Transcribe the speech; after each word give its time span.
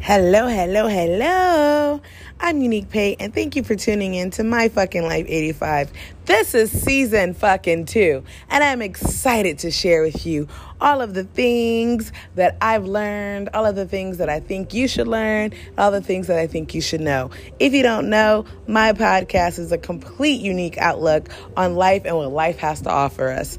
Hello, 0.00 0.46
hello, 0.46 0.86
hello. 0.86 2.00
I'm 2.40 2.62
Unique 2.62 2.88
Pay, 2.88 3.16
and 3.18 3.34
thank 3.34 3.56
you 3.56 3.64
for 3.64 3.74
tuning 3.74 4.14
in 4.14 4.30
to 4.30 4.44
My 4.44 4.68
Fucking 4.68 5.02
Life 5.02 5.26
85. 5.28 5.92
This 6.24 6.54
is 6.54 6.70
season 6.70 7.34
fucking 7.34 7.86
two, 7.86 8.22
and 8.48 8.62
I'm 8.62 8.80
excited 8.80 9.58
to 9.60 9.70
share 9.70 10.02
with 10.02 10.24
you 10.24 10.46
all 10.80 11.02
of 11.02 11.14
the 11.14 11.24
things 11.24 12.12
that 12.36 12.56
I've 12.62 12.86
learned, 12.86 13.50
all 13.52 13.66
of 13.66 13.74
the 13.74 13.86
things 13.86 14.18
that 14.18 14.28
I 14.28 14.38
think 14.38 14.72
you 14.72 14.86
should 14.86 15.08
learn, 15.08 15.52
all 15.76 15.90
the 15.90 16.00
things 16.00 16.28
that 16.28 16.38
I 16.38 16.46
think 16.46 16.74
you 16.74 16.80
should 16.80 17.00
know. 17.00 17.30
If 17.58 17.74
you 17.74 17.82
don't 17.82 18.08
know, 18.08 18.44
my 18.66 18.92
podcast 18.92 19.58
is 19.58 19.72
a 19.72 19.78
complete 19.78 20.40
unique 20.40 20.78
outlook 20.78 21.28
on 21.56 21.74
life 21.74 22.02
and 22.04 22.16
what 22.16 22.30
life 22.30 22.58
has 22.58 22.82
to 22.82 22.90
offer 22.90 23.30
us. 23.30 23.58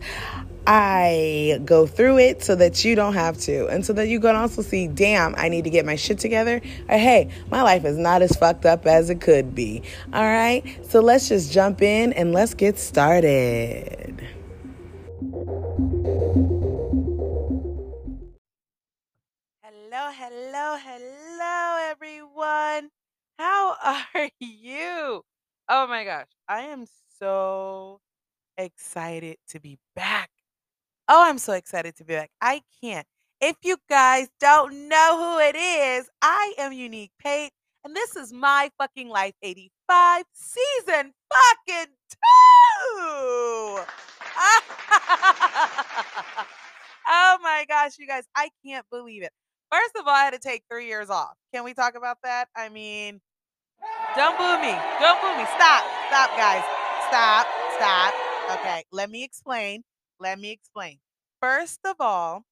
I 0.72 1.60
go 1.66 1.88
through 1.88 2.20
it 2.20 2.44
so 2.44 2.54
that 2.54 2.86
you 2.86 2.94
don't 2.94 3.16
have 3.16 3.40
to. 3.40 3.66
And 3.70 3.84
so 3.84 3.92
that 3.94 4.08
you 4.08 4.20
can 4.20 4.36
also 4.36 4.62
see, 4.62 4.88
damn, 4.88 5.34
I 5.36 5.50
need 5.50 5.64
to 5.64 5.72
get 5.72 5.84
my 5.84 5.96
shit 5.96 6.20
together. 6.20 6.62
Or 6.88 6.96
hey, 6.96 7.32
my 7.50 7.64
life 7.64 7.86
is 7.86 7.98
not 7.98 8.22
as 8.22 8.36
fucked 8.36 8.68
up 8.68 8.86
as 8.86 9.10
it 9.10 9.20
could 9.20 9.56
be. 9.56 9.82
All 10.14 10.22
right. 10.22 10.64
So 10.86 11.00
let's 11.00 11.28
just 11.28 11.52
jump 11.52 11.82
in 11.82 12.14
and 12.14 12.34
let's 12.34 12.54
get 12.54 12.78
started. 12.78 14.24
Hello, 19.64 20.12
hello, 20.12 20.78
hello, 20.78 21.90
everyone. 21.90 22.92
How 23.40 23.76
are 24.14 24.30
you? 24.40 25.24
Oh 25.68 25.88
my 25.88 26.04
gosh. 26.04 26.28
I 26.48 26.62
am 26.66 26.86
so 27.18 28.02
excited 28.56 29.38
to 29.48 29.60
be 29.60 29.80
back. 29.96 30.29
Oh, 31.12 31.24
I'm 31.24 31.40
so 31.40 31.54
excited 31.54 31.96
to 31.96 32.04
be 32.04 32.14
back. 32.14 32.30
I 32.40 32.62
can't. 32.84 33.08
If 33.42 33.56
you 33.64 33.78
guys 33.90 34.28
don't 34.40 34.88
know 34.88 35.18
who 35.18 35.40
it 35.40 35.56
is, 35.56 36.08
I 36.22 36.54
am 36.60 36.72
Unique 36.72 37.10
Pate, 37.20 37.50
and 37.84 37.96
this 37.96 38.16
is 38.16 38.32
my 38.32 38.70
fucking 38.78 39.10
life 39.10 39.34
85 39.42 40.24
season 40.34 41.12
fucking 41.34 41.94
two. 42.12 42.18
oh 47.08 47.38
my 47.42 47.66
gosh, 47.68 47.94
you 47.98 48.06
guys, 48.06 48.26
I 48.36 48.50
can't 48.64 48.86
believe 48.92 49.24
it. 49.24 49.32
First 49.72 49.96
of 50.00 50.06
all, 50.06 50.14
I 50.14 50.26
had 50.26 50.34
to 50.34 50.40
take 50.40 50.62
three 50.70 50.86
years 50.86 51.10
off. 51.10 51.34
Can 51.52 51.64
we 51.64 51.74
talk 51.74 51.96
about 51.96 52.18
that? 52.24 52.50
I 52.56 52.70
mean, 52.70 53.20
don't 54.16 54.38
boo 54.38 54.62
me. 54.62 54.78
Don't 55.00 55.20
boo 55.22 55.36
me. 55.36 55.46
Stop. 55.58 55.86
Stop, 56.10 56.30
guys. 56.38 56.64
Stop. 57.08 57.48
Stop. 57.78 58.14
Okay, 58.60 58.84
let 58.92 59.10
me 59.10 59.24
explain. 59.24 59.84
Let 60.20 60.40
me 60.40 60.52
explain. 60.52 61.00
First 61.42 61.80
of 61.86 61.96
all, 62.00 62.44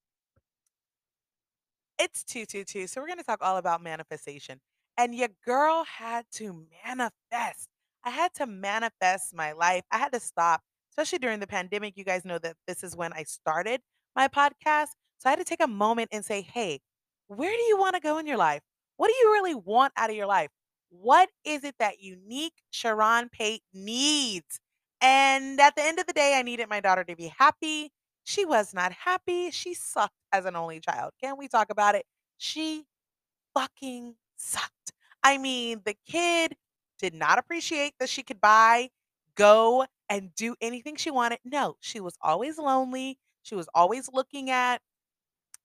it's 2.00 2.23
222. 2.23 2.88
So 2.88 3.02
we're 3.02 3.08
going 3.08 3.20
to 3.20 3.23
talk 3.23 3.40
all 3.42 3.58
about 3.58 3.82
manifestation. 3.82 4.60
And 4.98 5.14
your 5.14 5.30
girl 5.46 5.84
had 5.84 6.26
to 6.34 6.66
manifest. 6.86 7.70
I 8.04 8.10
had 8.10 8.34
to 8.36 8.48
manifest 8.48 9.36
my 9.36 9.52
life. 9.52 9.84
I 9.92 9.98
had 9.98 10.14
to 10.14 10.20
stop, 10.20 10.62
especially 10.92 11.20
during 11.20 11.40
the 11.40 11.48
pandemic. 11.48 11.98
You 11.98 12.04
guys 12.04 12.26
know 12.26 12.40
that 12.40 12.56
this 12.68 12.84
is 12.84 12.95
when 12.95 13.14
I 13.14 13.23
started 13.23 13.82
my 14.16 14.28
podcast. 14.28 14.90
So 15.20 15.28
I 15.28 15.30
had 15.32 15.40
to 15.40 15.45
take 15.45 15.62
a 15.64 15.68
moment 15.68 16.10
and 16.12 16.23
say, 16.23 16.42
hey, 16.42 16.80
where 17.28 17.52
do 17.52 17.64
you 17.64 17.78
want 17.78 17.95
to 17.95 18.02
go 18.02 18.18
in 18.18 18.26
your 18.28 18.38
life? 18.38 18.62
What 18.98 19.08
do 19.08 19.14
you 19.22 19.32
really 19.34 19.56
want 19.56 19.94
out 19.98 20.10
of 20.10 20.16
your 20.16 20.26
life? 20.26 20.50
What 20.90 21.30
is 21.44 21.64
it 21.64 21.76
that 21.80 22.00
unique 22.00 22.54
Sharon 22.72 23.30
Pate 23.30 23.62
needs? 23.73 24.60
And 25.02 25.59
at 25.59 25.76
the 25.76 25.84
end 25.84 26.00
of 26.00 26.08
the 26.08 26.14
day, 26.14 26.38
I 26.38 26.42
needed 26.42 26.70
my 26.70 26.80
daughter 26.80 27.03
to 27.03 27.16
be 27.16 27.28
happy. 27.38 27.92
She 28.23 28.45
was 28.45 28.73
not 28.73 28.92
happy. 28.92 29.52
She 29.52 29.73
sucked 29.73 30.16
as 30.31 30.45
an 30.45 30.56
only 30.56 30.80
child. 30.80 31.14
Can 31.22 31.38
we 31.38 31.48
talk 31.48 31.70
about 31.70 31.95
it? 31.95 32.06
She 32.38 32.86
fucking 33.54 34.16
sucked. 34.36 34.94
I 35.23 35.38
mean, 35.38 35.81
the 35.86 35.95
kid 36.08 36.58
did 37.00 37.14
not 37.14 37.38
appreciate 37.38 37.94
that 37.99 38.10
she 38.10 38.23
could 38.23 38.42
buy, 38.42 38.89
go, 39.36 39.86
and 40.10 40.33
do 40.36 40.55
anything 40.61 40.95
she 40.95 41.11
wanted. 41.11 41.39
No, 41.45 41.77
she 41.82 42.00
was 42.00 42.17
always 42.21 42.58
lonely. 42.58 43.20
She 43.44 43.55
was 43.55 43.70
always 43.73 44.10
looking 44.14 44.50
at 44.50 44.82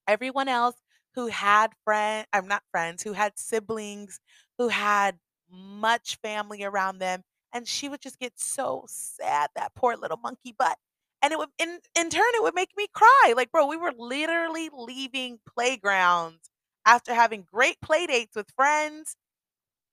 everyone 0.07 0.49
else 0.49 0.77
who 1.15 1.27
had 1.29 1.73
friends, 1.85 2.27
I'm 2.33 2.49
not 2.49 2.63
friends, 2.71 3.03
who 3.03 3.13
had 3.13 3.39
siblings, 3.39 4.21
who 4.59 4.69
had 4.69 5.19
much 5.51 6.17
family 6.23 6.65
around 6.65 6.99
them. 6.99 7.23
And 7.53 7.69
she 7.69 7.89
would 7.89 8.01
just 8.01 8.19
get 8.19 8.33
so 8.39 8.85
sad, 8.89 9.51
that 9.57 9.75
poor 9.75 9.97
little 9.97 10.17
monkey 10.17 10.55
butt. 10.59 10.79
And 11.23 11.33
it 11.33 11.39
would, 11.39 11.51
in, 11.59 11.79
in 11.97 12.11
turn, 12.11 12.23
it 12.35 12.43
would 12.43 12.55
make 12.55 12.71
me 12.77 12.87
cry. 12.93 13.35
Like, 13.37 13.53
bro, 13.53 13.67
we 13.67 13.77
were 13.77 13.93
literally 13.97 14.71
leaving 14.73 15.39
playgrounds 15.55 16.51
after 16.85 17.15
having 17.15 17.47
great 17.53 17.81
play 17.81 18.07
dates 18.07 18.35
with 18.35 18.51
friends. 18.57 19.17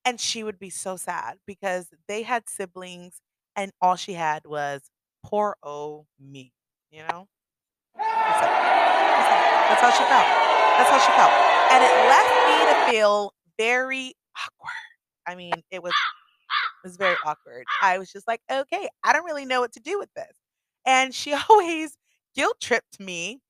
And 0.06 0.20
she 0.20 0.44
would 0.44 0.58
be 0.58 0.70
so 0.70 0.98
sad 0.98 1.38
because 1.46 1.90
they 2.08 2.24
had 2.24 2.50
siblings 2.50 3.22
and 3.56 3.72
all 3.82 3.96
she 3.96 4.14
had 4.14 4.46
was 4.46 4.90
poor 5.24 5.56
oh 5.62 6.06
me, 6.20 6.54
you 6.90 7.04
know? 7.04 7.28
That's, 7.96 8.40
that's 8.42 9.82
how 9.82 9.92
she 9.92 10.04
felt. 10.06 10.28
That's 10.78 10.90
how 10.90 11.00
she 11.00 11.12
felt. 11.12 11.32
And 11.72 11.84
it 11.84 11.94
left 12.10 12.36
me 12.48 12.58
to 12.72 12.92
feel 12.92 13.34
very 13.58 14.14
awkward. 14.38 14.72
I 15.28 15.36
mean, 15.36 15.54
it 15.70 15.84
was 15.84 15.94
it 16.84 16.88
was 16.88 16.98
very 16.98 17.18
awkward. 17.26 17.68
I 17.82 17.98
was 18.00 18.12
just 18.12 18.28
like, 18.28 18.42
okay, 18.52 18.90
I 19.04 19.14
don't 19.14 19.26
really 19.26 19.46
know 19.46 19.62
what 19.62 19.74
to 19.74 19.80
do 19.80 20.00
with 20.00 20.14
this. 20.16 20.34
And 20.86 21.14
she 21.14 21.34
always 21.50 21.98
guilt 22.36 22.58
tripped 22.62 23.00
me 23.00 23.42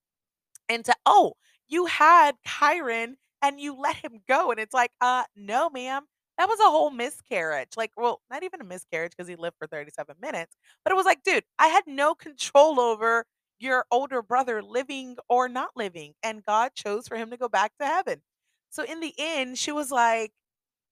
into, 0.67 0.93
oh, 1.05 1.33
you 1.67 1.85
had 1.85 2.35
Kyron 2.47 3.15
and 3.41 3.59
you 3.59 3.75
let 3.79 3.97
him 3.97 4.19
go. 4.27 4.51
And 4.51 4.59
it's 4.59 4.73
like, 4.73 4.91
uh, 5.01 5.23
no, 5.35 5.69
ma'am. 5.69 6.05
That 6.37 6.47
was 6.47 6.59
a 6.59 6.63
whole 6.71 6.89
miscarriage. 6.91 7.71
Like, 7.75 7.91
well, 7.97 8.21
not 8.31 8.43
even 8.43 8.61
a 8.61 8.65
miscarriage 8.65 9.11
because 9.15 9.27
he 9.27 9.35
lived 9.35 9.57
for 9.59 9.67
37 9.67 10.15
minutes. 10.21 10.55
But 10.83 10.91
it 10.93 10.95
was 10.95 11.05
like, 11.05 11.23
dude, 11.23 11.43
I 11.59 11.67
had 11.67 11.83
no 11.85 12.15
control 12.15 12.79
over 12.79 13.25
your 13.59 13.85
older 13.91 14.21
brother 14.21 14.63
living 14.63 15.17
or 15.27 15.49
not 15.49 15.71
living. 15.75 16.13
And 16.23 16.43
God 16.45 16.71
chose 16.75 17.07
for 17.07 17.17
him 17.17 17.29
to 17.31 17.37
go 17.37 17.49
back 17.49 17.73
to 17.79 17.85
heaven. 17.85 18.21
So 18.69 18.83
in 18.83 19.01
the 19.01 19.13
end, 19.17 19.57
she 19.57 19.71
was 19.71 19.91
like, 19.91 20.31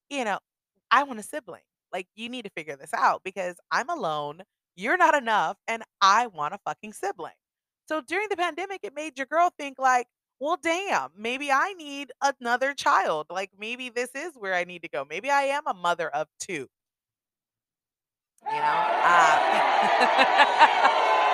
you 0.09 0.23
know, 0.25 0.39
I 0.91 1.03
want 1.03 1.19
a 1.19 1.23
sibling. 1.23 1.61
Like, 1.93 2.07
you 2.15 2.29
need 2.29 2.45
to 2.45 2.51
figure 2.51 2.75
this 2.75 2.93
out 2.93 3.21
because 3.23 3.55
I'm 3.71 3.89
alone. 3.89 4.41
You're 4.75 4.97
not 4.97 5.15
enough. 5.15 5.57
And 5.67 5.83
I 6.01 6.27
want 6.27 6.53
a 6.53 6.59
fucking 6.65 6.93
sibling. 6.93 7.33
So 7.87 8.01
during 8.01 8.27
the 8.29 8.37
pandemic, 8.37 8.81
it 8.83 8.93
made 8.93 9.17
your 9.17 9.27
girl 9.27 9.51
think, 9.57 9.79
like, 9.79 10.07
well, 10.39 10.57
damn, 10.61 11.09
maybe 11.17 11.51
I 11.51 11.73
need 11.73 12.11
another 12.21 12.73
child. 12.73 13.27
Like, 13.29 13.51
maybe 13.57 13.89
this 13.89 14.09
is 14.13 14.33
where 14.35 14.53
I 14.53 14.65
need 14.65 14.83
to 14.83 14.89
go. 14.89 15.05
Maybe 15.09 15.29
I 15.31 15.43
am 15.43 15.63
a 15.65 15.73
mother 15.73 16.09
of 16.09 16.27
two. 16.39 16.67
You 18.45 18.53
know? 18.53 18.83
Uh, 19.03 19.37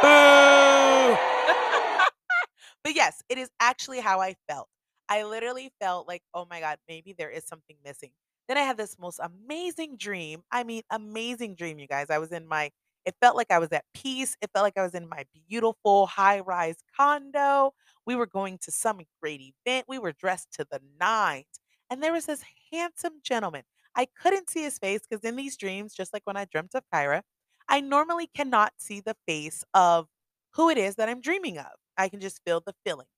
boo! 0.02 1.18
but 2.84 2.96
yes, 2.96 3.22
it 3.30 3.38
is 3.38 3.50
actually 3.60 4.00
how 4.00 4.22
I 4.22 4.36
felt. 4.48 4.70
I 5.10 5.24
literally 5.24 5.72
felt 5.82 6.08
like, 6.08 6.24
oh 6.34 6.48
my 6.50 6.60
God, 6.60 6.78
maybe 6.88 7.14
there 7.14 7.30
is 7.30 7.44
something 7.46 7.76
missing. 7.84 8.12
Then 8.54 8.62
I 8.62 8.68
had 8.68 8.78
this 8.78 9.00
most 9.00 9.20
amazing 9.20 9.98
dream. 9.98 10.44
I 10.52 10.64
mean, 10.64 10.84
amazing 10.92 11.56
dream, 11.56 11.80
you 11.80 11.88
guys. 11.88 12.12
I 12.12 12.20
was 12.20 12.32
in 12.32 12.48
my, 12.48 12.70
it 13.04 13.16
felt 13.20 13.36
like 13.36 13.50
I 13.50 13.58
was 13.58 13.72
at 13.72 13.84
peace. 13.96 14.38
It 14.44 14.52
felt 14.54 14.62
like 14.62 14.78
I 14.78 14.84
was 14.84 14.94
in 14.94 15.10
my 15.10 15.26
beautiful 15.50 16.06
high 16.06 16.40
rise 16.40 16.76
condo. 16.96 17.74
We 18.06 18.16
were 18.16 18.28
going 18.28 18.60
to 18.60 18.72
some 18.72 19.02
great 19.20 19.42
event. 19.42 19.88
We 19.88 19.98
were 19.98 20.12
dressed 20.12 20.52
to 20.54 20.68
the 20.70 20.80
nines. 21.00 21.48
And 21.90 22.04
there 22.04 22.14
was 22.14 22.28
this 22.28 22.44
handsome 22.72 23.22
gentleman. 23.24 23.64
I 23.96 24.06
couldn't 24.22 24.52
see 24.52 24.62
his 24.62 24.78
face 24.78 25.02
because 25.10 25.24
in 25.24 25.36
these 25.36 25.58
dreams, 25.58 25.96
just 25.96 26.14
like 26.14 26.22
when 26.26 26.38
I 26.38 26.46
dreamt 26.46 26.76
of 26.76 26.84
Kyra, 26.94 27.24
I 27.68 27.82
normally 27.82 28.30
cannot 28.36 28.74
see 28.78 29.00
the 29.00 29.16
face 29.28 29.64
of 29.74 30.10
who 30.52 30.70
it 30.70 30.78
is 30.78 30.94
that 30.98 31.10
I'm 31.10 31.22
dreaming 31.22 31.58
of. 31.58 31.72
I 31.98 32.08
can 32.08 32.20
just 32.20 32.40
feel 32.46 32.62
the 32.64 32.76
feelings. 32.86 33.10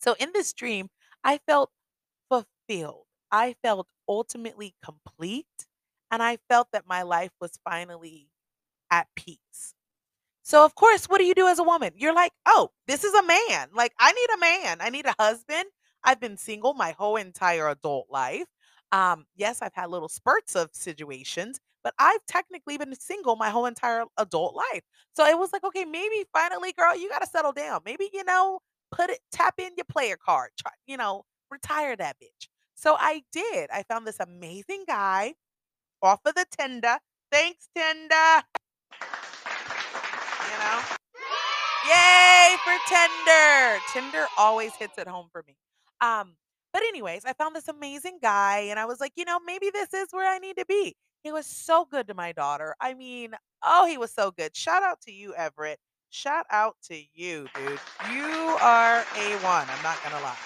So 0.00 0.14
in 0.20 0.30
this 0.32 0.52
dream, 0.52 0.90
I 1.24 1.38
felt 1.38 1.72
fulfilled. 2.28 3.06
I 3.32 3.56
felt 3.62 3.88
ultimately 4.08 4.74
complete. 4.84 5.66
And 6.10 6.22
I 6.22 6.38
felt 6.48 6.68
that 6.72 6.86
my 6.86 7.02
life 7.02 7.32
was 7.40 7.58
finally 7.64 8.28
at 8.90 9.08
peace. 9.16 9.74
So, 10.42 10.64
of 10.64 10.74
course, 10.74 11.06
what 11.06 11.18
do 11.18 11.24
you 11.24 11.34
do 11.34 11.46
as 11.48 11.58
a 11.58 11.64
woman? 11.64 11.92
You're 11.96 12.14
like, 12.14 12.32
oh, 12.46 12.70
this 12.88 13.04
is 13.04 13.14
a 13.14 13.22
man. 13.22 13.68
Like, 13.74 13.92
I 13.98 14.12
need 14.12 14.30
a 14.34 14.38
man. 14.38 14.78
I 14.80 14.90
need 14.90 15.06
a 15.06 15.14
husband. 15.18 15.66
I've 16.04 16.20
been 16.20 16.36
single 16.36 16.74
my 16.74 16.92
whole 16.92 17.16
entire 17.16 17.68
adult 17.68 18.08
life. 18.10 18.46
Um, 18.92 19.26
yes, 19.36 19.62
I've 19.62 19.74
had 19.74 19.90
little 19.90 20.08
spurts 20.08 20.56
of 20.56 20.70
situations, 20.72 21.60
but 21.84 21.94
I've 21.98 22.24
technically 22.26 22.76
been 22.76 22.94
single 22.96 23.36
my 23.36 23.50
whole 23.50 23.66
entire 23.66 24.04
adult 24.18 24.54
life. 24.54 24.82
So 25.16 25.24
it 25.26 25.38
was 25.38 25.52
like, 25.52 25.64
okay, 25.64 25.84
maybe 25.84 26.24
finally, 26.32 26.72
girl, 26.72 26.96
you 26.96 27.08
got 27.08 27.20
to 27.20 27.28
settle 27.28 27.52
down. 27.52 27.80
Maybe, 27.84 28.10
you 28.12 28.24
know, 28.24 28.60
put 28.90 29.10
it, 29.10 29.20
tap 29.32 29.54
in 29.58 29.70
your 29.76 29.86
player 29.90 30.16
card, 30.22 30.50
try, 30.60 30.72
you 30.86 30.96
know, 30.96 31.24
retire 31.50 31.96
that 31.96 32.16
bitch. 32.22 32.48
So 32.82 32.96
I 32.98 33.22
did. 33.30 33.70
I 33.72 33.84
found 33.84 34.08
this 34.08 34.18
amazing 34.18 34.82
guy 34.88 35.34
off 36.02 36.18
of 36.26 36.34
the 36.34 36.44
Tinder. 36.58 36.98
Thanks, 37.30 37.68
Tinder. 37.76 38.42
You 40.50 40.58
know? 40.58 40.80
Yay 41.88 42.56
for 42.64 42.76
Tinder. 42.88 43.78
Tinder 43.92 44.26
always 44.36 44.74
hits 44.74 44.98
it 44.98 45.06
home 45.06 45.28
for 45.30 45.44
me. 45.46 45.54
Um, 46.00 46.34
But 46.72 46.82
anyways, 46.82 47.24
I 47.24 47.34
found 47.34 47.54
this 47.54 47.68
amazing 47.68 48.18
guy 48.20 48.60
and 48.70 48.80
I 48.80 48.86
was 48.86 48.98
like, 48.98 49.12
"You 49.14 49.26
know, 49.26 49.38
maybe 49.46 49.70
this 49.70 49.94
is 49.94 50.08
where 50.10 50.28
I 50.28 50.38
need 50.38 50.56
to 50.56 50.64
be." 50.66 50.96
He 51.22 51.30
was 51.30 51.46
so 51.46 51.84
good 51.84 52.08
to 52.08 52.14
my 52.14 52.32
daughter. 52.32 52.74
I 52.80 52.94
mean, 52.94 53.36
oh, 53.62 53.86
he 53.86 53.96
was 53.98 54.10
so 54.12 54.32
good. 54.32 54.56
Shout 54.56 54.82
out 54.82 55.00
to 55.02 55.12
you, 55.12 55.34
Everett. 55.34 55.78
Shout 56.10 56.46
out 56.50 56.76
to 56.88 56.96
you, 57.14 57.46
dude. 57.54 57.78
You 58.10 58.56
are 58.60 59.02
A1, 59.14 59.68
I'm 59.68 59.82
not 59.84 60.02
gonna 60.02 60.20
lie. 60.22 60.36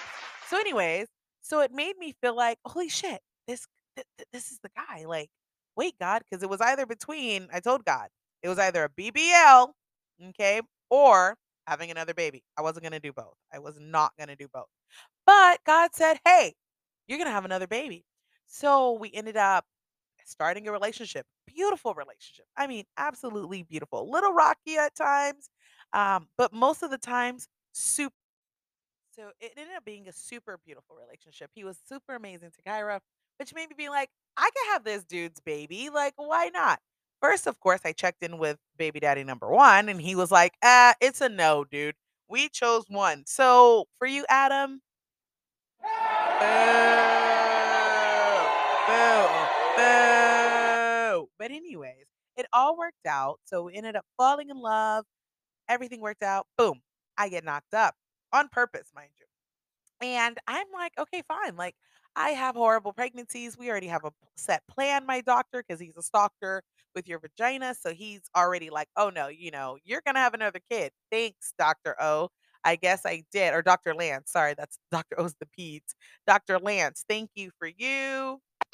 So 0.49 0.59
anyways, 0.59 1.07
so 1.47 1.61
it 1.61 1.71
made 1.71 1.97
me 1.97 2.13
feel 2.21 2.35
like, 2.35 2.59
"Holy 2.65 2.89
shit, 2.89 3.21
this 3.47 3.67
th- 3.95 4.07
th- 4.17 4.27
this 4.33 4.51
is 4.51 4.59
the 4.63 4.69
guy." 4.75 5.05
Like, 5.05 5.29
wait, 5.75 5.95
God, 5.99 6.23
because 6.29 6.43
it 6.43 6.49
was 6.49 6.61
either 6.61 6.85
between 6.85 7.49
I 7.53 7.59
told 7.59 7.85
God, 7.85 8.09
it 8.43 8.49
was 8.49 8.59
either 8.59 8.83
a 8.85 8.89
BBL, 8.89 9.73
okay, 10.29 10.61
or 10.89 11.37
having 11.67 11.91
another 11.91 12.13
baby. 12.13 12.43
I 12.57 12.61
wasn't 12.61 12.83
gonna 12.83 12.99
do 12.99 13.13
both. 13.13 13.35
I 13.53 13.59
was 13.59 13.79
not 13.79 14.13
gonna 14.19 14.35
do 14.35 14.47
both. 14.53 14.67
But 15.25 15.63
God 15.65 15.93
said, 15.95 16.19
"Hey, 16.25 16.55
you're 17.07 17.17
gonna 17.19 17.31
have 17.31 17.45
another 17.45 17.67
baby." 17.67 18.05
So 18.47 18.93
we 18.93 19.11
ended 19.13 19.37
up 19.37 19.65
starting 20.25 20.67
a 20.67 20.71
relationship. 20.71 21.25
Beautiful 21.47 21.93
relationship. 21.93 22.45
I 22.57 22.67
mean, 22.67 22.85
absolutely 22.97 23.63
beautiful. 23.63 24.09
Little 24.11 24.33
rocky 24.33 24.77
at 24.77 24.95
times, 24.95 25.49
um, 25.93 26.29
but 26.37 26.53
most 26.53 26.83
of 26.83 26.91
the 26.91 26.97
times, 26.97 27.47
super. 27.73 28.13
So 29.17 29.31
it 29.39 29.53
ended 29.57 29.75
up 29.75 29.83
being 29.83 30.07
a 30.07 30.13
super 30.13 30.59
beautiful 30.63 30.95
relationship. 30.95 31.49
He 31.55 31.63
was 31.63 31.79
super 31.89 32.13
amazing 32.13 32.51
to 32.51 32.61
Kyra, 32.69 32.99
which 33.39 33.51
made 33.55 33.67
me 33.67 33.75
be 33.75 33.89
like, 33.89 34.09
I 34.37 34.47
can 34.55 34.73
have 34.73 34.83
this 34.83 35.03
dude's 35.03 35.39
baby. 35.39 35.89
Like, 35.89 36.13
why 36.17 36.49
not? 36.53 36.79
First, 37.19 37.47
of 37.47 37.59
course, 37.59 37.81
I 37.83 37.93
checked 37.93 38.21
in 38.21 38.37
with 38.37 38.57
baby 38.77 38.99
daddy 38.99 39.23
number 39.23 39.49
one, 39.49 39.89
and 39.89 39.99
he 39.99 40.13
was 40.13 40.29
like, 40.29 40.53
ah, 40.63 40.93
it's 41.01 41.19
a 41.21 41.29
no, 41.29 41.65
dude. 41.65 41.95
We 42.29 42.47
chose 42.49 42.85
one. 42.89 43.23
So 43.25 43.85
for 43.97 44.05
you, 44.05 44.23
Adam, 44.29 44.81
Boo! 45.81 45.87
Boo! 48.85 49.27
Boo! 49.77 51.29
But 51.39 51.49
anyways, 51.49 52.05
it 52.35 52.45
all 52.53 52.77
worked 52.77 53.07
out. 53.07 53.39
So 53.45 53.63
we 53.63 53.73
ended 53.73 53.95
up 53.95 54.05
falling 54.15 54.51
in 54.51 54.61
love. 54.61 55.05
Everything 55.67 56.01
worked 56.01 56.21
out. 56.21 56.45
Boom. 56.55 56.81
I 57.17 57.29
get 57.29 57.43
knocked 57.43 57.73
up 57.73 57.95
on 58.33 58.49
purpose, 58.49 58.89
mind 58.95 59.09
you. 59.19 59.25
And 60.01 60.37
I'm 60.47 60.67
like, 60.73 60.93
okay, 60.99 61.23
fine. 61.27 61.55
Like, 61.55 61.75
I 62.15 62.29
have 62.31 62.55
horrible 62.55 62.93
pregnancies. 62.93 63.57
We 63.57 63.69
already 63.69 63.87
have 63.87 64.03
a 64.03 64.11
set 64.35 64.63
plan, 64.67 65.05
my 65.05 65.21
doctor, 65.21 65.63
because 65.65 65.79
he's 65.79 65.97
a 65.97 66.01
stalker 66.01 66.63
with 66.95 67.07
your 67.07 67.19
vagina. 67.19 67.75
So 67.79 67.93
he's 67.93 68.21
already 68.35 68.69
like, 68.69 68.89
oh 68.97 69.09
no, 69.09 69.27
you 69.27 69.51
know, 69.51 69.77
you're 69.83 70.01
going 70.05 70.15
to 70.15 70.21
have 70.21 70.33
another 70.33 70.59
kid. 70.69 70.91
Thanks, 71.11 71.53
Dr. 71.57 71.95
O. 72.01 72.29
I 72.63 72.75
guess 72.75 73.05
I 73.05 73.23
did. 73.31 73.53
Or 73.53 73.61
Dr. 73.61 73.93
Lance. 73.93 74.31
Sorry, 74.31 74.55
that's 74.57 74.79
Dr. 74.91 75.19
O's 75.19 75.35
the 75.39 75.47
peds. 75.57 75.93
Dr. 76.25 76.59
Lance, 76.59 77.05
thank 77.07 77.29
you 77.35 77.51
for 77.59 77.67
you. 77.67 78.41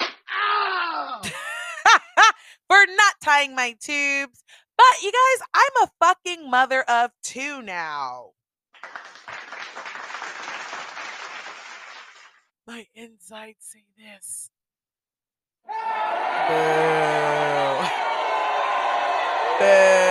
for 2.68 2.86
not 2.96 3.14
tying 3.22 3.54
my 3.54 3.76
tubes. 3.80 4.42
But 4.76 5.02
you 5.02 5.12
guys, 5.12 5.46
I'm 5.54 5.88
a 5.88 5.90
fucking 6.04 6.50
mother 6.50 6.82
of 6.82 7.10
two 7.22 7.62
now. 7.62 8.30
My 12.66 12.86
insides 12.94 13.58
say 13.60 13.84
this. 13.98 14.48
Boo. 15.66 16.54
Boo. 19.58 20.04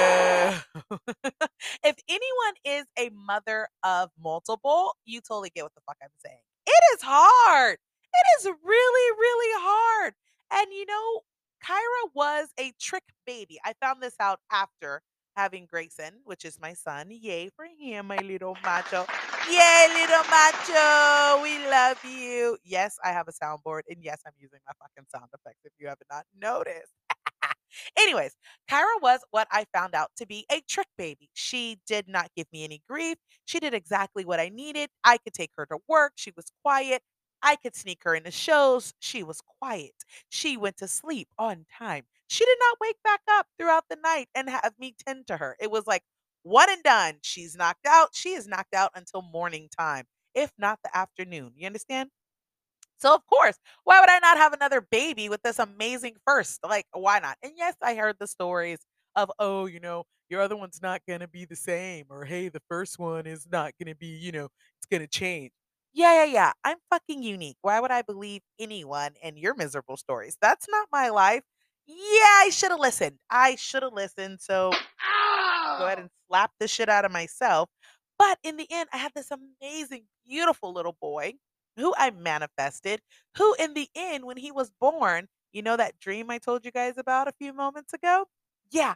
if 1.83 1.95
anyone 2.07 2.53
is 2.63 2.85
a 2.97 3.09
mother 3.09 3.67
of 3.83 4.11
multiple, 4.21 4.95
you 5.05 5.19
totally 5.21 5.51
get 5.55 5.63
what 5.63 5.73
the 5.73 5.81
fuck 5.87 5.97
I'm 6.03 6.09
saying. 6.23 6.37
It 6.67 6.83
is 6.95 7.01
hard. 7.01 7.77
It 8.13 8.39
is 8.39 8.45
really, 8.63 9.17
really 9.17 9.61
hard. 9.63 10.13
And 10.51 10.71
you 10.71 10.85
know, 10.85 11.21
Kyra 11.65 12.11
was 12.13 12.49
a 12.59 12.71
trick 12.79 13.03
baby. 13.25 13.57
I 13.65 13.73
found 13.81 14.01
this 14.01 14.15
out 14.19 14.39
after 14.51 15.01
having 15.35 15.65
Grayson, 15.65 16.21
which 16.25 16.45
is 16.45 16.59
my 16.59 16.73
son. 16.73 17.07
Yay 17.09 17.49
for 17.55 17.65
him, 17.79 18.07
my 18.07 18.17
little 18.17 18.55
macho. 18.63 19.05
Yay, 19.49 19.87
little 19.93 20.23
macho. 20.29 21.41
We 21.43 21.59
love 21.69 21.97
you. 22.05 22.57
Yes, 22.63 22.97
I 23.03 23.09
have 23.09 23.27
a 23.27 23.31
soundboard. 23.31 23.81
And 23.89 23.97
yes, 24.01 24.21
I'm 24.25 24.33
using 24.39 24.59
my 24.65 24.73
fucking 24.79 25.07
sound 25.11 25.29
effects 25.33 25.61
if 25.65 25.73
you 25.79 25.87
have 25.87 25.97
not 26.11 26.25
noticed. 26.39 26.93
Anyways, 27.97 28.35
Kyra 28.69 29.01
was 29.01 29.19
what 29.31 29.47
I 29.51 29.65
found 29.73 29.95
out 29.95 30.09
to 30.17 30.25
be 30.25 30.45
a 30.51 30.61
trick 30.69 30.87
baby. 30.97 31.29
She 31.33 31.79
did 31.87 32.07
not 32.07 32.29
give 32.35 32.47
me 32.53 32.63
any 32.63 32.81
grief. 32.87 33.17
She 33.45 33.59
did 33.59 33.73
exactly 33.73 34.25
what 34.25 34.39
I 34.39 34.49
needed. 34.49 34.89
I 35.03 35.17
could 35.17 35.33
take 35.33 35.51
her 35.57 35.65
to 35.67 35.77
work. 35.87 36.13
She 36.15 36.31
was 36.35 36.51
quiet. 36.63 37.01
I 37.43 37.57
could 37.57 37.75
sneak 37.75 38.03
her 38.05 38.15
into 38.15 38.31
shows. 38.31 38.93
She 38.99 39.23
was 39.23 39.41
quiet. 39.41 39.93
She 40.29 40.57
went 40.57 40.77
to 40.77 40.87
sleep 40.87 41.29
on 41.37 41.65
time. 41.77 42.05
She 42.27 42.45
did 42.45 42.57
not 42.59 42.77
wake 42.81 42.97
back 43.03 43.21
up 43.29 43.47
throughout 43.59 43.85
the 43.89 43.97
night 43.97 44.29
and 44.33 44.49
have 44.49 44.73
me 44.79 44.95
tend 45.05 45.27
to 45.27 45.37
her. 45.37 45.55
It 45.59 45.69
was 45.69 45.85
like 45.87 46.03
one 46.43 46.71
and 46.71 46.83
done. 46.83 47.19
She's 47.21 47.55
knocked 47.55 47.85
out. 47.85 48.09
She 48.15 48.33
is 48.33 48.47
knocked 48.47 48.73
out 48.73 48.91
until 48.95 49.21
morning 49.21 49.69
time, 49.77 50.05
if 50.33 50.51
not 50.57 50.79
the 50.83 50.95
afternoon. 50.97 51.53
You 51.57 51.67
understand? 51.67 52.09
So 52.97 53.13
of 53.13 53.25
course, 53.27 53.59
why 53.83 53.99
would 53.99 54.09
I 54.09 54.19
not 54.19 54.37
have 54.37 54.53
another 54.53 54.81
baby 54.81 55.29
with 55.29 55.41
this 55.43 55.59
amazing 55.59 56.15
first? 56.25 56.59
Like, 56.63 56.85
why 56.93 57.19
not? 57.19 57.37
And 57.43 57.53
yes, 57.57 57.75
I 57.81 57.95
heard 57.95 58.17
the 58.19 58.27
stories 58.27 58.79
of, 59.15 59.31
oh, 59.39 59.65
you 59.65 59.79
know, 59.79 60.05
your 60.29 60.41
other 60.41 60.55
one's 60.55 60.81
not 60.81 61.01
gonna 61.07 61.27
be 61.27 61.45
the 61.45 61.55
same, 61.55 62.05
or 62.09 62.25
hey, 62.25 62.49
the 62.49 62.61
first 62.69 62.97
one 62.99 63.27
is 63.27 63.47
not 63.51 63.73
gonna 63.79 63.95
be, 63.95 64.07
you 64.07 64.31
know, 64.31 64.45
it's 64.77 64.87
gonna 64.91 65.07
change. 65.07 65.51
Yeah, 65.93 66.25
yeah, 66.25 66.31
yeah. 66.33 66.51
I'm 66.63 66.77
fucking 66.89 67.21
unique. 67.23 67.57
Why 67.61 67.79
would 67.79 67.91
I 67.91 68.01
believe 68.01 68.41
anyone 68.59 69.11
and 69.21 69.37
your 69.37 69.53
miserable 69.55 69.97
stories? 69.97 70.37
That's 70.41 70.67
not 70.69 70.87
my 70.91 71.09
life. 71.09 71.43
Yeah, 71.85 71.95
I 72.45 72.49
should 72.51 72.71
have 72.71 72.79
listened. 72.79 73.17
I 73.29 73.55
should 73.55 73.83
have 73.83 73.93
listened. 73.93 74.39
So 74.41 74.71
go 75.77 75.85
ahead 75.85 75.99
and 75.99 76.09
slap 76.27 76.51
the 76.59 76.67
shit 76.67 76.89
out 76.89 77.05
of 77.05 77.11
myself. 77.11 77.69
But 78.17 78.39
in 78.43 78.57
the 78.57 78.67
end, 78.71 78.89
I 78.93 78.97
had 78.97 79.11
this 79.15 79.31
amazing, 79.31 80.05
beautiful 80.25 80.73
little 80.73 80.97
boy 81.01 81.33
who 81.77 81.93
I 81.97 82.11
manifested, 82.11 83.01
who 83.37 83.55
in 83.59 83.73
the 83.73 83.89
end, 83.95 84.25
when 84.25 84.37
he 84.37 84.51
was 84.51 84.71
born, 84.79 85.27
you 85.51 85.61
know 85.61 85.77
that 85.77 85.99
dream 85.99 86.29
I 86.29 86.37
told 86.37 86.65
you 86.65 86.71
guys 86.71 86.97
about 86.97 87.27
a 87.27 87.33
few 87.33 87.53
moments 87.53 87.93
ago? 87.93 88.25
Yeah, 88.71 88.95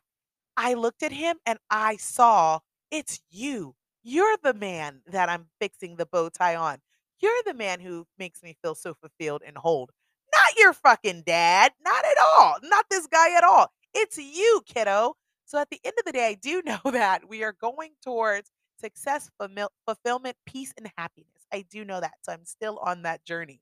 I 0.57 0.75
looked 0.75 1.03
at 1.03 1.11
him 1.13 1.37
and 1.45 1.59
I 1.69 1.97
saw 1.97 2.59
it's 2.91 3.19
you. 3.31 3.75
You're 4.03 4.37
the 4.43 4.53
man 4.53 5.01
that 5.07 5.29
I'm 5.29 5.47
fixing 5.59 5.97
the 5.97 6.05
bow 6.05 6.29
tie 6.29 6.55
on. 6.55 6.79
You're 7.19 7.43
the 7.45 7.53
man 7.53 7.79
who 7.79 8.05
makes 8.17 8.43
me 8.43 8.55
feel 8.61 8.75
so 8.75 8.93
fulfilled 8.93 9.41
and 9.45 9.57
whole. 9.57 9.89
Not 10.33 10.57
your 10.57 10.73
fucking 10.73 11.23
dad. 11.25 11.71
Not 11.83 12.05
at 12.05 12.17
all. 12.23 12.57
Not 12.63 12.85
this 12.89 13.07
guy 13.07 13.35
at 13.35 13.43
all. 13.43 13.71
It's 13.93 14.17
you, 14.17 14.61
kiddo. 14.65 15.15
So 15.45 15.57
at 15.59 15.69
the 15.69 15.79
end 15.83 15.95
of 15.97 16.05
the 16.05 16.11
day, 16.11 16.27
I 16.27 16.33
do 16.35 16.61
know 16.65 16.79
that 16.91 17.27
we 17.27 17.43
are 17.43 17.53
going 17.53 17.91
towards 18.03 18.51
success, 18.79 19.29
fulfill- 19.39 19.71
fulfillment, 19.85 20.37
peace, 20.45 20.73
and 20.77 20.91
happiness. 20.97 21.31
I 21.51 21.65
do 21.69 21.85
know 21.85 21.99
that. 22.01 22.13
So 22.21 22.33
I'm 22.33 22.45
still 22.45 22.77
on 22.79 23.03
that 23.03 23.25
journey. 23.25 23.61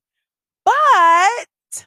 But 0.64 1.86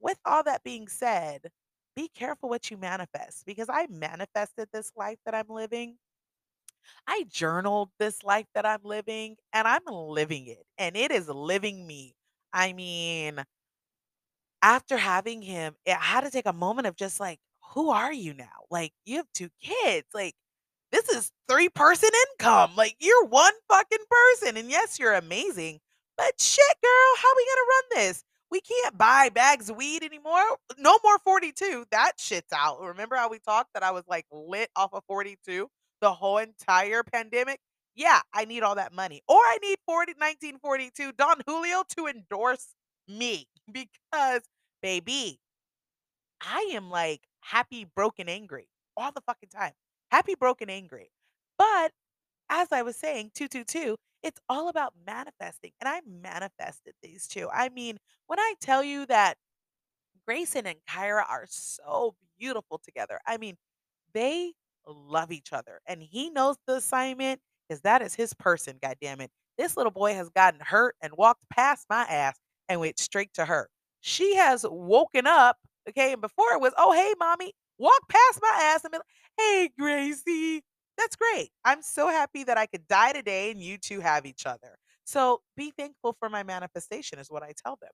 with 0.00 0.18
all 0.24 0.42
that 0.44 0.64
being 0.64 0.88
said, 0.88 1.50
be 1.94 2.08
careful 2.08 2.48
what 2.48 2.70
you 2.70 2.76
manifest 2.76 3.44
because 3.46 3.68
I 3.70 3.86
manifested 3.88 4.68
this 4.72 4.92
life 4.96 5.18
that 5.24 5.34
I'm 5.34 5.48
living. 5.48 5.96
I 7.06 7.24
journaled 7.30 7.90
this 7.98 8.22
life 8.24 8.46
that 8.54 8.66
I'm 8.66 8.82
living 8.84 9.36
and 9.52 9.66
I'm 9.68 9.82
living 9.86 10.46
it 10.48 10.64
and 10.78 10.96
it 10.96 11.10
is 11.10 11.28
living 11.28 11.86
me. 11.86 12.14
I 12.52 12.72
mean, 12.72 13.44
after 14.62 14.96
having 14.96 15.42
him, 15.42 15.74
I 15.86 15.92
had 15.92 16.24
to 16.24 16.30
take 16.30 16.46
a 16.46 16.52
moment 16.52 16.86
of 16.86 16.96
just 16.96 17.20
like, 17.20 17.38
who 17.74 17.90
are 17.90 18.12
you 18.12 18.34
now? 18.34 18.64
Like, 18.70 18.92
you 19.04 19.16
have 19.16 19.26
2 19.34 19.48
kids. 19.62 20.06
Like, 20.14 20.34
this 20.92 21.08
is 21.08 21.32
3 21.48 21.68
person 21.70 22.10
income. 22.32 22.72
Like, 22.76 22.96
you're 23.00 23.26
one 23.26 23.52
fucking 23.68 24.04
person. 24.10 24.56
And 24.56 24.70
yes, 24.70 24.98
you're 24.98 25.14
amazing. 25.14 25.80
But 26.16 26.40
shit, 26.40 26.64
girl, 26.82 27.16
how 27.18 27.28
we 27.36 27.46
gonna 27.46 27.68
run 27.68 28.06
this? 28.06 28.24
We 28.50 28.60
can't 28.60 28.96
buy 28.96 29.28
bags 29.30 29.70
of 29.70 29.76
weed 29.76 30.02
anymore. 30.04 30.42
No 30.78 30.98
more 31.04 31.18
42. 31.20 31.86
That 31.90 32.12
shit's 32.18 32.52
out. 32.52 32.80
Remember 32.80 33.16
how 33.16 33.28
we 33.28 33.40
talked 33.40 33.74
that 33.74 33.82
I 33.82 33.90
was 33.90 34.04
like 34.08 34.26
lit 34.32 34.70
off 34.76 34.94
of 34.94 35.02
42 35.06 35.68
the 36.00 36.12
whole 36.12 36.38
entire 36.38 37.02
pandemic? 37.02 37.60
Yeah, 37.94 38.20
I 38.34 38.44
need 38.44 38.62
all 38.62 38.74
that 38.74 38.92
money. 38.92 39.22
Or 39.28 39.36
I 39.38 39.58
need 39.62 39.78
40 39.86 40.14
1942 40.18 41.12
Don 41.12 41.40
Julio 41.46 41.82
to 41.96 42.06
endorse 42.06 42.74
me 43.08 43.46
because 43.72 44.42
Baby, 44.82 45.40
I 46.40 46.70
am 46.74 46.90
like 46.90 47.22
happy, 47.40 47.84
broken, 47.94 48.28
angry 48.28 48.68
all 48.96 49.12
the 49.12 49.20
fucking 49.22 49.48
time. 49.50 49.72
Happy, 50.10 50.34
broken, 50.34 50.70
angry. 50.70 51.10
But 51.58 51.92
as 52.50 52.68
I 52.72 52.82
was 52.82 52.96
saying, 52.96 53.32
222, 53.34 53.96
it's 54.22 54.40
all 54.48 54.68
about 54.68 54.94
manifesting. 55.06 55.72
And 55.80 55.88
I 55.88 56.00
manifested 56.06 56.94
these 57.02 57.26
two. 57.26 57.48
I 57.52 57.68
mean, 57.70 57.98
when 58.26 58.38
I 58.40 58.54
tell 58.60 58.82
you 58.84 59.06
that 59.06 59.36
Grayson 60.26 60.66
and 60.66 60.78
Kyra 60.88 61.24
are 61.28 61.46
so 61.48 62.16
beautiful 62.38 62.80
together, 62.84 63.20
I 63.26 63.38
mean, 63.38 63.56
they 64.14 64.54
love 64.86 65.32
each 65.32 65.52
other. 65.52 65.80
And 65.86 66.02
he 66.02 66.30
knows 66.30 66.56
the 66.66 66.76
assignment 66.76 67.40
because 67.68 67.82
that 67.82 68.02
is 68.02 68.14
his 68.14 68.34
person, 68.34 68.78
God 68.82 68.96
damn 69.00 69.20
it. 69.20 69.30
This 69.58 69.76
little 69.76 69.92
boy 69.92 70.14
has 70.14 70.28
gotten 70.30 70.60
hurt 70.60 70.96
and 71.00 71.12
walked 71.16 71.48
past 71.50 71.86
my 71.90 72.02
ass 72.02 72.38
and 72.68 72.80
went 72.80 72.98
straight 72.98 73.32
to 73.34 73.44
her. 73.46 73.68
She 74.00 74.36
has 74.36 74.64
woken 74.68 75.26
up, 75.26 75.56
okay, 75.88 76.12
and 76.12 76.20
before 76.20 76.52
it 76.52 76.60
was, 76.60 76.72
"Oh, 76.76 76.92
hey, 76.92 77.14
mommy," 77.18 77.52
walk 77.78 78.00
past 78.08 78.40
my 78.42 78.58
ass 78.62 78.84
and 78.84 78.92
be 78.92 78.98
like, 78.98 79.06
"Hey, 79.38 79.70
Gracie." 79.78 80.62
That's 80.98 81.16
great. 81.16 81.50
I'm 81.64 81.82
so 81.82 82.08
happy 82.08 82.44
that 82.44 82.56
I 82.58 82.66
could 82.66 82.86
die 82.88 83.12
today 83.12 83.50
and 83.50 83.60
you 83.62 83.78
2 83.78 84.00
have 84.00 84.24
each 84.26 84.46
other. 84.46 84.76
So, 85.04 85.42
be 85.56 85.70
thankful 85.72 86.16
for 86.18 86.28
my 86.30 86.42
manifestation 86.42 87.18
is 87.18 87.30
what 87.30 87.42
I 87.42 87.52
tell 87.62 87.76
them. 87.80 87.90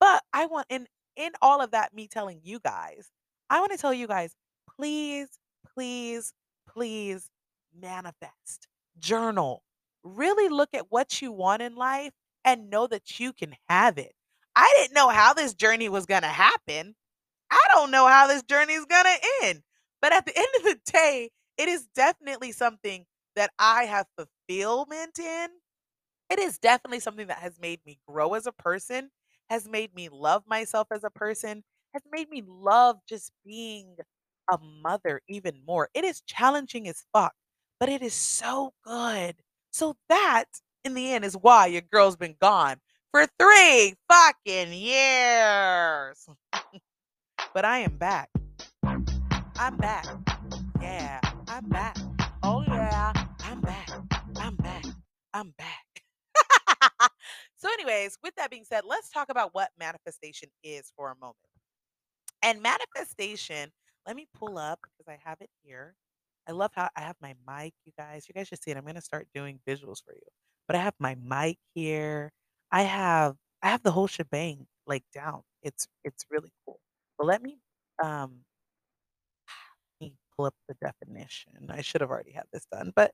But 0.00 0.22
I 0.32 0.46
want 0.46 0.66
in 0.70 0.86
in 1.16 1.32
all 1.42 1.60
of 1.60 1.70
that, 1.72 1.94
me 1.94 2.08
telling 2.08 2.40
you 2.42 2.58
guys, 2.60 3.10
I 3.50 3.60
wanna 3.60 3.76
tell 3.78 3.94
you 3.94 4.06
guys, 4.06 4.34
please, 4.76 5.28
please, 5.74 6.32
please 6.68 7.30
manifest, 7.78 8.68
journal, 8.98 9.62
really 10.02 10.48
look 10.48 10.70
at 10.74 10.90
what 10.90 11.20
you 11.22 11.32
want 11.32 11.62
in 11.62 11.74
life 11.74 12.12
and 12.44 12.70
know 12.70 12.86
that 12.86 13.18
you 13.20 13.32
can 13.32 13.54
have 13.68 13.98
it. 13.98 14.12
I 14.56 14.72
didn't 14.78 14.94
know 14.94 15.08
how 15.08 15.34
this 15.34 15.54
journey 15.54 15.88
was 15.88 16.06
gonna 16.06 16.28
happen. 16.28 16.94
I 17.50 17.66
don't 17.74 17.90
know 17.90 18.08
how 18.08 18.26
this 18.28 18.42
journey 18.44 18.74
is 18.74 18.86
gonna 18.86 19.16
end. 19.44 19.62
But 20.02 20.12
at 20.12 20.26
the 20.26 20.32
end 20.36 20.48
of 20.58 20.64
the 20.64 20.78
day, 20.92 21.30
it 21.58 21.68
is 21.68 21.86
definitely 21.94 22.52
something 22.52 23.06
that 23.36 23.52
I 23.58 23.84
have 23.84 24.06
fulfillment 24.16 25.18
in. 25.18 25.48
It 26.30 26.38
is 26.38 26.58
definitely 26.58 27.00
something 27.00 27.26
that 27.28 27.38
has 27.38 27.58
made 27.58 27.80
me 27.86 27.98
grow 28.08 28.34
as 28.34 28.46
a 28.46 28.52
person, 28.52 29.10
has 29.50 29.68
made 29.68 29.94
me 29.94 30.08
love 30.08 30.44
myself 30.46 30.88
as 30.90 31.04
a 31.04 31.10
person, 31.10 31.62
has 31.92 32.02
made 32.10 32.28
me 32.30 32.42
love 32.46 32.98
just 33.08 33.32
being 33.44 33.96
a 34.50 34.58
mother 34.82 35.20
even 35.28 35.54
more. 35.66 35.88
It 35.94 36.04
is 36.04 36.22
challenging 36.22 36.88
as 36.88 37.04
fuck, 37.12 37.34
but 37.80 37.88
it 37.88 38.02
is 38.02 38.14
so 38.14 38.72
good. 38.84 39.36
So 39.72 39.96
that, 40.08 40.44
in 40.84 40.94
the 40.94 41.12
end, 41.12 41.24
is 41.24 41.34
why 41.34 41.66
your 41.66 41.82
girl's 41.82 42.16
been 42.16 42.36
gone 42.40 42.76
for 43.12 43.26
3 43.38 43.94
fucking 44.08 44.72
years. 44.72 46.28
But 47.52 47.64
I 47.64 47.78
am 47.80 47.96
back. 47.98 48.30
I'm 49.56 49.76
back. 49.76 50.06
Yeah, 50.80 51.20
I'm 51.46 51.68
back. 51.68 51.96
Oh, 52.42 52.64
yeah, 52.66 53.12
I'm 53.44 53.60
back. 53.60 53.88
I'm 54.36 54.56
back. 54.56 54.84
I'm 55.32 55.54
back. 55.56 57.10
So, 57.56 57.72
anyways, 57.72 58.18
with 58.22 58.34
that 58.34 58.50
being 58.50 58.64
said, 58.64 58.82
let's 58.86 59.08
talk 59.08 59.30
about 59.30 59.54
what 59.54 59.70
manifestation 59.78 60.50
is 60.62 60.92
for 60.96 61.10
a 61.10 61.14
moment. 61.18 61.38
And 62.42 62.60
manifestation, 62.60 63.70
let 64.06 64.16
me 64.16 64.26
pull 64.34 64.58
up 64.58 64.80
because 64.82 65.08
I 65.12 65.18
have 65.28 65.40
it 65.40 65.50
here. 65.62 65.94
I 66.48 66.52
love 66.52 66.72
how 66.74 66.88
I 66.96 67.00
have 67.02 67.16
my 67.22 67.34
mic, 67.46 67.74
you 67.86 67.92
guys. 67.98 68.26
You 68.28 68.34
guys 68.34 68.48
should 68.48 68.62
see 68.62 68.70
it. 68.70 68.76
I'm 68.76 68.84
gonna 68.86 69.00
start 69.00 69.28
doing 69.34 69.60
visuals 69.66 70.04
for 70.04 70.14
you. 70.14 70.20
But 70.66 70.76
I 70.76 70.80
have 70.80 70.94
my 70.98 71.16
mic 71.16 71.58
here. 71.74 72.32
I 72.72 72.82
have 72.82 73.36
I 73.62 73.68
have 73.70 73.82
the 73.82 73.90
whole 73.92 74.06
shebang 74.06 74.66
like 74.86 75.04
down. 75.14 75.42
It's 75.62 75.86
it's 76.04 76.24
really 76.30 76.52
cool. 76.66 76.80
But 77.18 77.26
let 77.26 77.42
me 77.42 77.58
um 78.02 78.40
let 80.00 80.08
me 80.10 80.14
pull 80.36 80.46
up 80.46 80.54
the 80.68 80.74
definition. 80.82 81.52
I 81.70 81.80
should 81.82 82.00
have 82.00 82.10
already 82.10 82.32
had 82.32 82.44
this 82.52 82.66
done, 82.72 82.92
but 82.94 83.12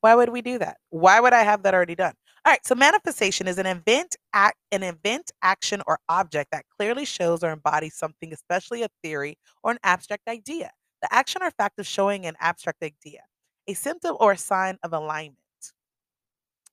why 0.00 0.14
would 0.14 0.30
we 0.30 0.42
do 0.42 0.58
that? 0.58 0.78
Why 0.90 1.20
would 1.20 1.32
I 1.34 1.42
have 1.44 1.62
that 1.64 1.74
already 1.74 1.96
done? 1.96 2.14
All 2.48 2.52
right, 2.52 2.64
so 2.66 2.74
manifestation 2.74 3.46
is 3.46 3.58
an 3.58 3.66
event, 3.66 4.16
act, 4.32 4.56
an 4.72 4.82
event, 4.82 5.30
action, 5.42 5.82
or 5.86 5.98
object 6.08 6.50
that 6.50 6.64
clearly 6.78 7.04
shows 7.04 7.44
or 7.44 7.50
embodies 7.50 7.94
something, 7.94 8.32
especially 8.32 8.82
a 8.82 8.88
theory 9.02 9.36
or 9.62 9.72
an 9.72 9.78
abstract 9.82 10.26
idea. 10.28 10.70
The 11.02 11.12
action 11.12 11.42
or 11.42 11.50
fact 11.50 11.78
of 11.78 11.86
showing 11.86 12.24
an 12.24 12.36
abstract 12.40 12.82
idea, 12.82 13.24
a 13.66 13.74
symptom 13.74 14.16
or 14.18 14.32
a 14.32 14.38
sign 14.38 14.78
of 14.82 14.94
alignment, 14.94 15.36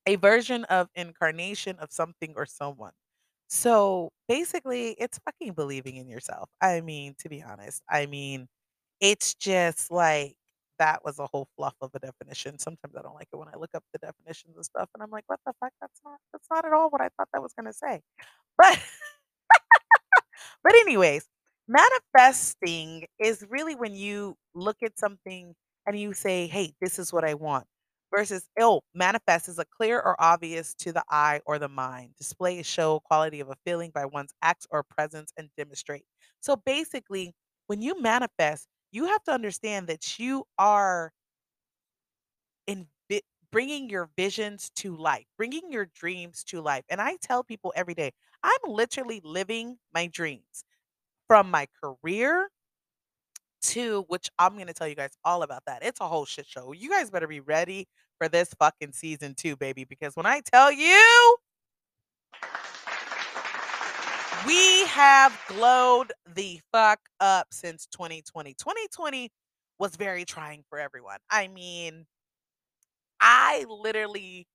a 0.06 0.16
version 0.16 0.64
of 0.66 0.88
incarnation 0.96 1.78
of 1.80 1.92
something 1.92 2.34
or 2.36 2.46
someone. 2.46 2.92
So 3.48 4.12
basically, 4.28 4.92
it's 5.00 5.20
fucking 5.20 5.54
believing 5.54 5.98
in 5.98 6.08
yourself. 6.10 6.50
I 6.62 6.82
mean, 6.82 7.16
to 7.20 7.30
be 7.30 7.44
honest, 7.44 7.84
I 7.90 8.06
mean, 8.08 8.48
it's 9.02 9.36
just 9.36 9.92
like 9.92 10.36
that 10.80 11.04
was 11.06 11.20
a 11.20 11.28
whole 11.28 11.48
fluff 11.58 11.76
of 11.82 11.92
a 11.96 12.00
definition. 12.00 12.60
Sometimes 12.60 12.96
I 12.98 13.02
don't 13.02 13.16
like 13.16 13.28
it 13.34 13.38
when 13.38 13.48
I 13.50 13.58
look 13.58 13.72
up 13.76 13.84
the 13.94 14.00
definitions 14.00 14.56
and 14.56 14.66
stuff, 14.66 14.90
and 14.94 15.04
I'm 15.04 15.12
like, 15.12 15.26
"What 15.28 15.40
the 15.46 15.54
fuck? 15.60 15.74
That's 15.82 16.02
not 16.06 16.20
that's 16.34 16.48
not 16.52 16.66
at 16.66 16.74
all 16.74 16.90
what 16.90 17.02
I 17.02 17.10
thought 17.18 17.30
that 17.34 17.42
was 17.42 17.54
gonna 17.54 17.74
say." 17.74 18.02
But 18.58 18.80
but 20.64 20.74
anyways, 20.76 21.28
manifesting 21.68 23.06
is 23.20 23.46
really 23.50 23.76
when 23.76 23.96
you 23.96 24.36
look 24.54 24.78
at 24.84 24.98
something 24.98 25.54
and 25.86 26.00
you 26.00 26.14
say, 26.14 26.48
"Hey, 26.48 26.74
this 26.82 27.00
is 27.00 27.14
what 27.14 27.24
I 27.24 27.34
want." 27.36 27.66
Versus, 28.16 28.48
"Oh, 28.60 28.82
manifest 28.94 29.50
is 29.50 29.60
a 29.60 29.66
clear 29.66 30.00
or 30.00 30.16
obvious 30.20 30.74
to 30.76 30.92
the 30.94 31.04
eye 31.10 31.42
or 31.46 31.60
the 31.60 31.68
mind. 31.70 32.16
Display 32.18 32.60
a 32.60 32.64
show 32.64 33.00
quality 33.02 33.40
of 33.40 33.50
a 33.50 33.56
feeling 33.66 33.92
by 33.92 34.06
one's 34.06 34.34
acts 34.42 34.68
or 34.72 34.84
presence 34.84 35.32
and 35.38 35.50
demonstrate." 35.58 36.06
So 36.42 36.56
basically, 36.56 37.34
when 37.68 37.82
you 37.82 38.02
manifest, 38.02 38.68
you 38.92 39.06
have 39.06 39.24
to 39.26 39.32
understand 39.32 39.88
that 39.88 40.20
you 40.20 40.46
are 40.58 41.12
in 42.68 42.88
vi- 43.10 43.22
bringing 43.52 43.90
your 43.90 44.10
visions 44.18 44.72
to 44.78 44.96
life, 44.96 45.26
bringing 45.38 45.72
your 45.72 45.86
dreams 45.96 46.44
to 46.46 46.62
life. 46.62 46.84
And 46.90 47.02
I 47.02 47.18
tell 47.22 47.44
people 47.44 47.74
every 47.76 47.94
day, 47.94 48.12
I'm 48.44 48.60
literally 48.68 49.22
living 49.24 49.78
my 49.94 50.08
dreams 50.08 50.64
from 51.28 51.50
my 51.52 51.68
career 51.84 52.50
to 53.62 54.06
which 54.10 54.30
I'm 54.38 54.54
going 54.56 54.68
to 54.68 54.74
tell 54.74 54.88
you 54.88 54.96
guys 54.96 55.12
all 55.24 55.44
about 55.44 55.64
that. 55.66 55.84
It's 55.84 56.02
a 56.02 56.08
whole 56.08 56.26
shit 56.26 56.46
show. 56.46 56.72
You 56.72 56.90
guys 56.90 57.10
better 57.10 57.28
be 57.28 57.40
ready 57.40 57.88
for 58.20 58.30
this 58.30 58.54
fucking 58.60 58.92
season 58.94 59.34
two, 59.36 59.56
baby, 59.56 59.86
because 59.86 60.16
when 60.16 60.26
I 60.26 60.42
tell 60.42 60.72
you 60.72 61.38
we 64.46 64.86
have 64.88 65.38
glowed 65.48 66.14
the 66.36 66.60
fuck 66.72 67.00
up 67.20 67.48
since 67.52 67.88
2020. 67.88 68.54
2020 68.56 69.32
was 69.80 69.96
very 69.96 70.26
trying 70.26 70.64
for 70.70 70.80
everyone. 70.80 71.20
I 71.30 71.48
mean, 71.48 72.06
I 73.20 73.66
literally 73.68 74.48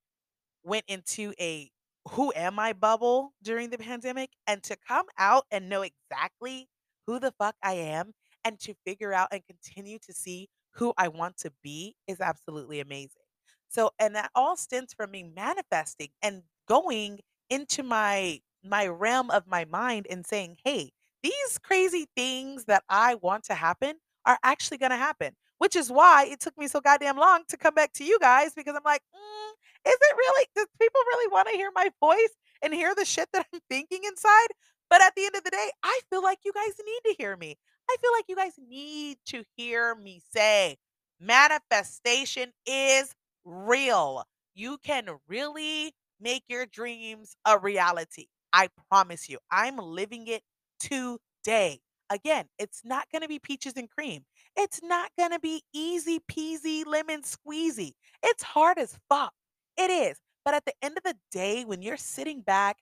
went 0.64 0.84
into 0.88 1.34
a 1.40 1.70
who 2.10 2.32
am 2.36 2.58
I 2.58 2.72
bubble 2.72 3.34
during 3.42 3.70
the 3.70 3.78
pandemic 3.78 4.30
and 4.46 4.62
to 4.64 4.76
come 4.88 5.06
out 5.18 5.46
and 5.50 5.68
know 5.68 5.82
exactly 5.82 6.68
who 7.06 7.20
the 7.20 7.32
fuck 7.32 7.56
I 7.62 7.74
am 7.74 8.12
and 8.44 8.58
to 8.60 8.74
figure 8.86 9.12
out 9.12 9.28
and 9.32 9.42
continue 9.46 9.98
to 10.06 10.14
see 10.14 10.48
who 10.74 10.94
I 10.98 11.08
want 11.08 11.38
to 11.38 11.52
be 11.62 11.96
is 12.06 12.20
absolutely 12.20 12.80
amazing. 12.80 13.22
So 13.68 13.92
and 13.98 14.14
that 14.16 14.30
all 14.34 14.56
stems 14.56 14.94
from 14.94 15.10
me 15.12 15.24
manifesting 15.24 16.10
and 16.22 16.42
going 16.68 17.20
into 17.50 17.82
my 17.82 18.40
my 18.64 18.86
realm 18.86 19.30
of 19.30 19.46
my 19.46 19.64
mind 19.64 20.06
and 20.10 20.26
saying, 20.26 20.58
"Hey, 20.64 20.92
these 21.22 21.58
crazy 21.62 22.08
things 22.16 22.64
that 22.66 22.84
I 22.88 23.14
want 23.16 23.44
to 23.44 23.54
happen 23.54 23.96
are 24.26 24.38
actually 24.42 24.78
going 24.78 24.90
to 24.90 24.96
happen." 24.96 25.36
Which 25.58 25.76
is 25.76 25.90
why 25.92 26.24
it 26.26 26.40
took 26.40 26.56
me 26.56 26.68
so 26.68 26.80
goddamn 26.80 27.18
long 27.18 27.44
to 27.48 27.56
come 27.58 27.74
back 27.74 27.92
to 27.94 28.04
you 28.04 28.18
guys 28.18 28.54
because 28.54 28.74
I'm 28.74 28.82
like, 28.84 29.02
"Mm, 29.14 29.52
is 29.86 29.96
it 30.00 30.16
really 30.16 30.46
does 30.56 30.66
people 30.80 31.00
really 31.06 31.28
wanna 31.30 31.50
hear 31.52 31.70
my 31.74 31.90
voice 32.00 32.34
and 32.62 32.72
hear 32.74 32.94
the 32.94 33.04
shit 33.04 33.28
that 33.32 33.46
I'm 33.52 33.60
thinking 33.70 34.04
inside? 34.04 34.48
But 34.88 35.02
at 35.02 35.14
the 35.14 35.24
end 35.26 35.36
of 35.36 35.44
the 35.44 35.50
day, 35.50 35.70
I 35.82 36.00
feel 36.10 36.22
like 36.22 36.38
you 36.44 36.52
guys 36.52 36.74
need 36.84 37.10
to 37.10 37.14
hear 37.18 37.36
me. 37.36 37.56
I 37.88 37.96
feel 38.00 38.12
like 38.12 38.24
you 38.28 38.36
guys 38.36 38.54
need 38.58 39.18
to 39.26 39.44
hear 39.56 39.94
me 39.94 40.20
say 40.32 40.78
manifestation 41.20 42.52
is 42.66 43.14
real. 43.44 44.24
You 44.54 44.78
can 44.78 45.08
really 45.28 45.94
make 46.20 46.44
your 46.48 46.66
dreams 46.66 47.36
a 47.44 47.58
reality. 47.58 48.26
I 48.52 48.68
promise 48.88 49.28
you. 49.28 49.38
I'm 49.50 49.76
living 49.76 50.26
it 50.26 50.42
today. 50.78 51.80
Again, 52.10 52.46
it's 52.58 52.82
not 52.84 53.06
going 53.12 53.22
to 53.22 53.28
be 53.28 53.38
peaches 53.38 53.74
and 53.76 53.88
cream. 53.88 54.24
It's 54.56 54.80
not 54.82 55.10
going 55.16 55.30
to 55.30 55.38
be 55.38 55.62
easy 55.72 56.20
peasy 56.30 56.84
lemon 56.84 57.22
squeezy. 57.22 57.92
It's 58.22 58.42
hard 58.42 58.78
as 58.78 58.98
fuck. 59.08 59.32
It 59.76 59.90
is. 59.90 60.18
But 60.44 60.54
at 60.54 60.64
the 60.64 60.72
end 60.82 60.96
of 60.96 61.04
the 61.04 61.16
day, 61.30 61.64
when 61.64 61.82
you're 61.82 61.96
sitting 61.96 62.40
back 62.40 62.78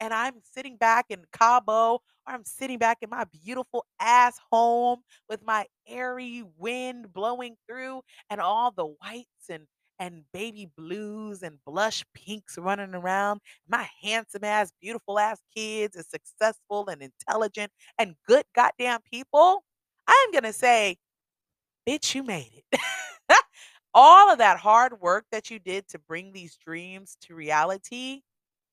and 0.00 0.12
I'm 0.12 0.34
sitting 0.52 0.76
back 0.76 1.06
in 1.10 1.20
Cabo 1.32 1.94
or 1.94 2.00
I'm 2.26 2.44
sitting 2.44 2.78
back 2.78 2.98
in 3.02 3.10
my 3.10 3.24
beautiful 3.44 3.86
ass 4.00 4.40
home 4.50 5.02
with 5.28 5.44
my 5.44 5.66
airy 5.86 6.42
wind 6.58 7.12
blowing 7.12 7.56
through 7.68 8.02
and 8.28 8.40
all 8.40 8.72
the 8.72 8.86
whites 8.86 9.48
and 9.48 9.66
and 9.98 10.24
baby 10.32 10.68
blues 10.76 11.42
and 11.42 11.58
blush 11.66 12.04
pinks 12.14 12.58
running 12.58 12.94
around, 12.94 13.40
my 13.68 13.88
handsome 14.02 14.44
ass, 14.44 14.72
beautiful 14.80 15.18
ass 15.18 15.40
kids 15.56 15.96
and 15.96 16.04
successful 16.06 16.88
and 16.88 17.02
intelligent 17.02 17.72
and 17.98 18.14
good 18.26 18.44
goddamn 18.54 19.00
people, 19.10 19.64
I'm 20.08 20.32
gonna 20.32 20.52
say, 20.52 20.96
bitch, 21.88 22.14
you 22.14 22.22
made 22.22 22.62
it. 22.72 22.80
All 23.94 24.30
of 24.32 24.38
that 24.38 24.58
hard 24.58 25.00
work 25.00 25.26
that 25.32 25.50
you 25.50 25.58
did 25.58 25.88
to 25.88 25.98
bring 25.98 26.32
these 26.32 26.56
dreams 26.56 27.16
to 27.22 27.34
reality, 27.34 28.22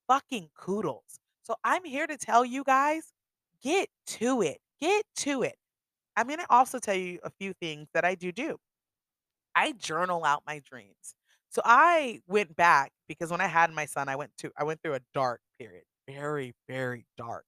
fucking 0.07 0.49
kudos. 0.55 1.19
So 1.43 1.55
I'm 1.63 1.85
here 1.85 2.07
to 2.07 2.17
tell 2.17 2.45
you 2.45 2.63
guys, 2.63 3.13
get 3.63 3.89
to 4.07 4.41
it. 4.43 4.59
Get 4.81 5.05
to 5.17 5.43
it. 5.43 5.55
I'm 6.17 6.27
going 6.27 6.39
to 6.39 6.47
also 6.51 6.79
tell 6.79 6.95
you 6.95 7.19
a 7.23 7.31
few 7.31 7.53
things 7.53 7.87
that 7.93 8.05
I 8.05 8.15
do 8.15 8.31
do. 8.31 8.57
I 9.59 9.73
journal 9.73 10.23
out 10.23 10.43
my 10.47 10.59
dreams. 10.59 11.15
So 11.49 11.61
I 11.65 12.21
went 12.27 12.55
back 12.55 12.93
because 13.09 13.29
when 13.29 13.41
I 13.41 13.47
had 13.47 13.73
my 13.73 13.85
son, 13.85 14.07
I 14.07 14.15
went 14.15 14.31
to 14.37 14.51
I 14.57 14.63
went 14.63 14.81
through 14.81 14.93
a 14.93 15.01
dark 15.13 15.41
period, 15.59 15.83
very, 16.07 16.53
very 16.69 17.05
dark. 17.17 17.43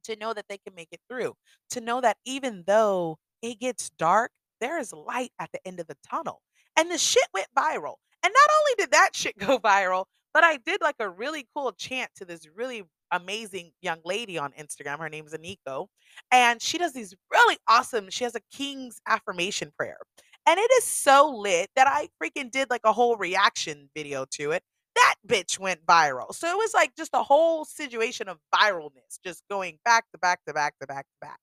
to 0.04 0.16
know 0.16 0.32
that 0.34 0.46
they 0.48 0.58
can 0.58 0.74
make 0.74 0.88
it 0.92 1.00
through, 1.08 1.34
to 1.70 1.80
know 1.80 2.00
that 2.00 2.16
even 2.24 2.64
though 2.66 3.18
it 3.42 3.60
gets 3.60 3.90
dark, 3.90 4.32
there 4.60 4.78
is 4.78 4.92
light 4.92 5.32
at 5.38 5.50
the 5.52 5.66
end 5.66 5.80
of 5.80 5.86
the 5.86 5.96
tunnel." 6.08 6.42
And 6.78 6.90
the 6.90 6.98
shit 6.98 7.28
went 7.34 7.48
viral. 7.56 7.96
And 8.24 8.32
not 8.32 8.50
only 8.58 8.74
did 8.78 8.90
that 8.92 9.10
shit 9.14 9.36
go 9.38 9.58
viral, 9.58 10.06
but 10.34 10.44
I 10.44 10.58
did 10.58 10.80
like 10.80 10.96
a 11.00 11.08
really 11.10 11.46
cool 11.54 11.72
chant 11.72 12.10
to 12.16 12.24
this 12.24 12.46
really 12.54 12.84
amazing 13.10 13.72
young 13.82 14.00
lady 14.04 14.38
on 14.38 14.52
Instagram. 14.52 14.98
Her 14.98 15.08
name's 15.10 15.34
Aniko. 15.34 15.88
And 16.30 16.62
she 16.62 16.78
does 16.78 16.94
these 16.94 17.14
really 17.30 17.58
awesome, 17.68 18.08
she 18.10 18.24
has 18.24 18.34
a 18.34 18.40
king's 18.52 19.00
affirmation 19.06 19.72
prayer. 19.76 19.98
And 20.46 20.58
it 20.58 20.70
is 20.78 20.84
so 20.84 21.30
lit 21.36 21.70
that 21.76 21.86
I 21.88 22.08
freaking 22.22 22.50
did 22.50 22.70
like 22.70 22.82
a 22.84 22.92
whole 22.92 23.16
reaction 23.16 23.90
video 23.96 24.26
to 24.32 24.52
it. 24.52 24.62
That 24.96 25.16
bitch 25.26 25.58
went 25.58 25.86
viral. 25.86 26.34
So 26.34 26.48
it 26.48 26.56
was 26.56 26.74
like 26.74 26.96
just 26.96 27.12
a 27.14 27.22
whole 27.22 27.64
situation 27.64 28.28
of 28.28 28.38
viralness, 28.54 29.20
just 29.24 29.44
going 29.50 29.78
back 29.84 30.06
to 30.12 30.18
back 30.18 30.40
to 30.46 30.54
back 30.54 30.74
to 30.80 30.86
back 30.86 31.06
to 31.06 31.26
back. 31.26 31.38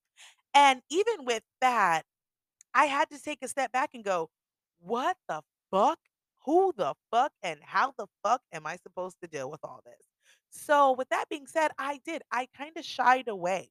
And 0.56 0.82
even 0.92 1.26
with 1.26 1.44
that, 1.62 2.04
I 2.74 2.86
had 2.86 3.10
to 3.12 3.22
take 3.22 3.40
a 3.44 3.48
step 3.48 3.72
back 3.72 3.92
and 3.94 4.04
go, 4.04 4.30
what 4.80 5.18
the 5.30 5.42
fuck? 5.72 6.00
Who 6.46 6.74
the 6.78 6.96
fuck 7.12 7.34
and 7.44 7.60
how 7.64 7.94
the 7.98 8.08
fuck 8.24 8.42
am 8.54 8.68
I 8.68 8.78
supposed 8.78 9.18
to 9.24 9.30
deal 9.30 9.52
with 9.52 9.62
all 9.64 9.82
this? 9.86 9.96
So, 10.52 10.94
with 10.94 11.10
that 11.10 11.26
being 11.30 11.48
said, 11.48 11.72
I 11.80 12.00
did. 12.06 12.24
I 12.32 12.48
kind 12.58 12.78
of 12.78 12.86
shied 12.86 13.28
away 13.28 13.70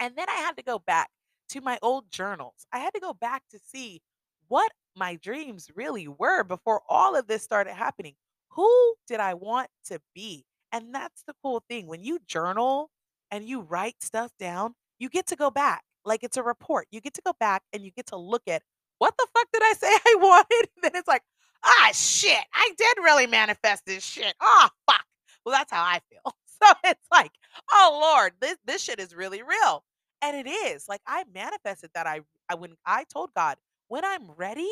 and 0.00 0.14
then 0.16 0.28
I 0.28 0.34
had 0.34 0.56
to 0.56 0.62
go 0.62 0.78
back 0.78 1.10
to 1.50 1.60
my 1.60 1.78
old 1.82 2.10
journals. 2.10 2.66
I 2.72 2.78
had 2.78 2.94
to 2.94 3.00
go 3.00 3.14
back 3.14 3.42
to 3.50 3.58
see 3.64 4.02
what 4.50 4.72
my 4.96 5.16
dreams 5.16 5.68
really 5.76 6.08
were 6.08 6.44
before 6.44 6.82
all 6.88 7.16
of 7.16 7.28
this 7.28 7.42
started 7.42 7.74
happening. 7.74 8.14
Who 8.50 8.94
did 9.06 9.20
I 9.20 9.34
want 9.34 9.68
to 9.86 10.00
be? 10.14 10.44
And 10.72 10.94
that's 10.94 11.22
the 11.26 11.34
cool 11.42 11.62
thing. 11.70 11.86
When 11.86 12.02
you 12.02 12.18
journal 12.26 12.90
and 13.30 13.44
you 13.44 13.60
write 13.60 14.02
stuff 14.02 14.32
down, 14.40 14.74
you 14.98 15.08
get 15.08 15.28
to 15.28 15.36
go 15.36 15.50
back. 15.50 15.84
Like 16.04 16.24
it's 16.24 16.36
a 16.36 16.42
report. 16.42 16.88
You 16.90 17.00
get 17.00 17.14
to 17.14 17.22
go 17.24 17.32
back 17.38 17.62
and 17.72 17.84
you 17.84 17.92
get 17.92 18.06
to 18.08 18.16
look 18.16 18.42
at 18.48 18.62
what 18.98 19.14
the 19.18 19.26
fuck 19.34 19.46
did 19.52 19.62
I 19.62 19.72
say 19.74 19.88
I 20.06 20.14
wanted? 20.18 20.68
And 20.76 20.82
then 20.82 20.92
it's 20.96 21.08
like, 21.08 21.22
ah, 21.64 21.90
shit, 21.94 22.44
I 22.52 22.72
did 22.76 22.96
really 22.98 23.26
manifest 23.28 23.84
this 23.86 24.04
shit. 24.04 24.34
Oh, 24.40 24.68
fuck. 24.86 25.04
Well, 25.46 25.54
that's 25.54 25.72
how 25.72 25.82
I 25.82 26.00
feel. 26.10 26.20
So 26.62 26.70
it's 26.84 27.06
like, 27.10 27.30
oh 27.72 27.98
Lord, 28.02 28.32
this 28.42 28.58
this 28.66 28.82
shit 28.82 29.00
is 29.00 29.14
really 29.16 29.42
real. 29.42 29.82
And 30.20 30.36
it 30.36 30.46
is. 30.46 30.86
Like 30.90 31.00
I 31.06 31.24
manifested 31.32 31.88
that 31.94 32.06
I 32.06 32.20
I 32.50 32.56
when 32.56 32.74
I 32.84 33.04
told 33.10 33.30
God, 33.34 33.56
when 33.90 34.06
I'm 34.06 34.32
ready, 34.32 34.70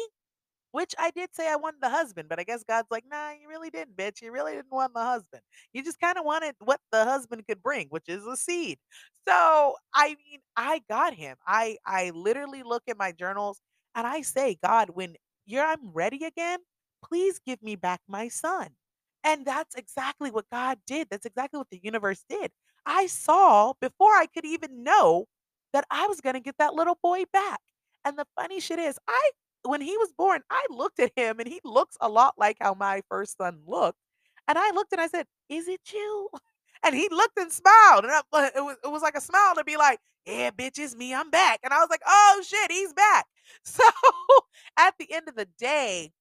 which 0.73 0.95
I 0.99 1.11
did 1.11 1.35
say 1.35 1.51
I 1.51 1.57
wanted 1.57 1.81
the 1.81 1.89
husband, 1.91 2.29
but 2.29 2.39
I 2.39 2.45
guess 2.45 2.63
God's 2.65 2.89
like, 2.91 3.05
"Nah, 3.11 3.31
you 3.33 3.49
really 3.49 3.71
didn't, 3.71 3.97
bitch. 3.97 4.21
You 4.23 4.33
really 4.33 4.53
didn't 4.55 4.71
want 4.73 4.95
the 4.95 5.03
husband. 5.05 5.43
You 5.73 5.83
just 5.83 5.99
kinda 6.01 6.23
wanted 6.23 6.57
what 6.61 6.81
the 6.93 7.05
husband 7.05 7.47
could 7.49 7.63
bring, 7.63 7.89
which 7.89 8.09
is 8.09 8.27
a 8.27 8.37
seed." 8.37 8.79
So, 9.27 9.77
I 9.95 10.16
mean, 10.16 10.40
I 10.57 10.81
got 10.88 11.14
him. 11.14 11.37
I 11.47 11.79
I 11.87 12.11
literally 12.11 12.62
look 12.62 12.83
at 12.88 12.99
my 12.99 13.12
journals 13.12 13.61
and 13.95 14.07
I 14.07 14.23
say, 14.23 14.57
"God, 14.62 14.90
when 14.90 15.16
you're 15.47 15.64
I'm 15.64 15.90
ready 15.92 16.25
again, 16.25 16.61
please 17.05 17.38
give 17.38 17.62
me 17.62 17.77
back 17.77 18.01
my 18.09 18.29
son." 18.29 18.77
And 19.25 19.45
that's 19.47 19.75
exactly 19.75 20.31
what 20.31 20.49
God 20.51 20.79
did. 20.87 21.09
That's 21.11 21.27
exactly 21.27 21.59
what 21.59 21.71
the 21.71 21.81
universe 21.83 22.25
did. 22.29 22.53
I 22.87 23.07
saw 23.07 23.75
before 23.81 24.14
I 24.16 24.27
could 24.27 24.45
even 24.45 24.83
know 24.83 25.27
that 25.73 25.87
I 25.90 26.07
was 26.07 26.21
gonna 26.21 26.40
get 26.40 26.57
that 26.59 26.75
little 26.75 26.99
boy 27.03 27.25
back. 27.33 27.61
And 28.09 28.18
the 28.18 28.27
funny 28.35 28.59
shit 28.61 28.79
is, 28.79 28.99
I 29.07 29.31
when 29.64 29.83
he 29.83 29.99
was 29.99 30.12
born, 30.16 30.40
I 30.51 30.64
looked 30.71 30.99
at 30.99 31.12
him 31.14 31.40
and 31.40 31.49
he 31.49 31.61
looks 31.62 31.97
a 32.01 32.09
lot 32.09 32.35
like 32.38 32.57
how 32.59 32.73
my 32.73 33.03
first 33.11 33.37
son 33.37 33.61
looked. 33.66 33.99
And 34.49 34.57
I 34.59 34.71
looked 34.71 34.92
and 34.92 35.01
I 35.01 35.09
said, 35.09 35.27
"Is 35.51 35.68
it 35.68 35.92
you?" 35.92 36.31
And 36.85 36.94
he 36.94 37.09
looked 37.11 37.37
and 37.38 37.53
smiled, 37.53 38.05
and 38.05 38.12
I, 38.12 38.23
it 38.57 38.62
was 38.64 38.77
it 38.85 38.88
was 38.88 39.03
like 39.03 39.16
a 39.16 39.21
smile 39.21 39.55
to 39.57 39.64
be 39.64 39.77
like, 39.77 39.99
"Yeah, 40.25 40.53
bitch, 40.53 40.79
it's 40.79 40.94
me. 40.97 41.12
I'm 41.12 41.29
back." 41.31 41.61
And 41.64 41.75
I 41.75 41.81
was 41.81 41.90
like, 41.90 42.01
"Oh 42.07 42.42
shit, 42.47 42.73
he's 42.73 42.94
back." 42.94 43.27
So 43.64 43.83
at 44.79 44.94
the 44.99 45.12
end 45.12 45.29
of 45.29 45.37
the 45.37 45.49
day, 45.59 46.12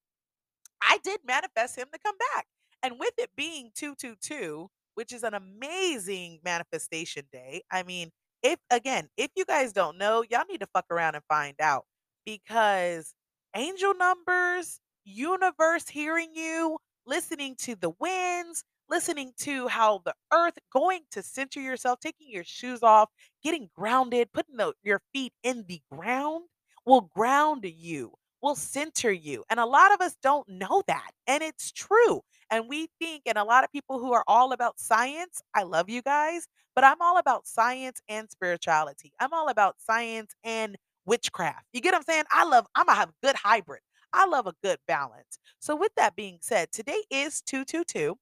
I 0.82 1.00
did 1.04 1.22
manifest 1.26 1.78
him 1.78 1.88
to 1.94 2.00
come 2.00 2.16
back. 2.36 2.48
And 2.84 3.00
with 3.00 3.14
it 3.18 3.32
being 3.36 3.72
222, 3.76 4.70
which 4.96 5.12
is 5.12 5.24
an 5.24 5.34
amazing 5.34 6.40
manifestation 6.44 7.26
day, 7.32 7.64
I 7.72 7.84
mean, 7.84 8.12
if 8.48 8.60
again, 8.72 9.10
if 9.18 9.30
you 9.36 9.46
guys 9.46 9.74
don't 9.74 9.98
know, 9.98 10.24
y'all 10.30 10.46
need 10.50 10.62
to 10.62 10.68
fuck 10.74 10.86
around 10.90 11.16
and 11.16 11.24
find 11.28 11.56
out 11.60 11.86
because 12.26 13.14
angel 13.56 13.94
numbers, 13.94 14.80
universe 15.04 15.90
hearing 15.90 16.30
you, 16.34 16.78
listening 17.06 17.56
to 17.60 17.76
the 17.76 17.92
winds, 18.00 18.64
listening 18.90 19.34
to 19.40 19.68
how 19.68 20.02
the 20.06 20.14
earth 20.32 20.58
going 20.72 21.02
to 21.12 21.22
center 21.22 21.60
yourself, 21.60 22.00
taking 22.00 22.30
your 22.30 22.46
shoes 22.46 22.84
off, 22.84 23.10
getting 23.44 23.70
grounded, 23.76 24.32
putting 24.34 24.56
the, 24.56 24.74
your 24.82 25.02
feet 25.14 25.34
in 25.44 25.66
the 25.68 25.82
ground 25.92 26.46
will 26.86 27.02
ground 27.02 27.66
you 27.66 28.14
will 28.42 28.56
center 28.56 29.12
you. 29.12 29.44
And 29.50 29.60
a 29.60 29.66
lot 29.66 29.94
of 29.94 30.00
us 30.00 30.16
don't 30.22 30.48
know 30.48 30.84
that. 30.88 31.12
And 31.26 31.44
it's 31.44 31.72
true. 31.72 32.22
And 32.52 32.66
we 32.70 32.88
think, 33.00 33.24
and 33.26 33.38
a 33.38 33.44
lot 33.44 33.64
of 33.64 33.72
people 33.72 34.00
who 34.00 34.14
are 34.14 34.24
all 34.28 34.52
about 34.54 34.80
science, 34.80 35.42
I 35.54 35.64
love 35.64 35.90
you 35.90 36.02
guys, 36.02 36.48
but 36.76 36.84
I'm 36.84 37.02
all 37.02 37.18
about 37.18 37.48
science 37.48 38.02
and 38.08 38.30
spirituality. 38.30 39.12
I'm 39.20 39.34
all 39.34 39.50
about 39.50 39.76
science 39.80 40.34
and 40.44 40.78
witchcraft. 41.06 41.66
You 41.74 41.82
get 41.82 41.94
what 41.94 41.98
I'm 41.98 42.04
saying? 42.04 42.24
I 42.32 42.46
love, 42.46 42.66
I'm 42.76 42.88
a 42.90 43.08
good 43.24 43.36
hybrid. 43.36 43.82
I 44.14 44.26
love 44.28 44.48
a 44.48 44.54
good 44.64 44.78
balance. 44.88 45.40
So, 45.60 45.76
with 45.76 45.92
that 45.98 46.16
being 46.16 46.38
said, 46.42 46.72
today 46.72 47.04
is 47.12 47.42
222 47.42 48.16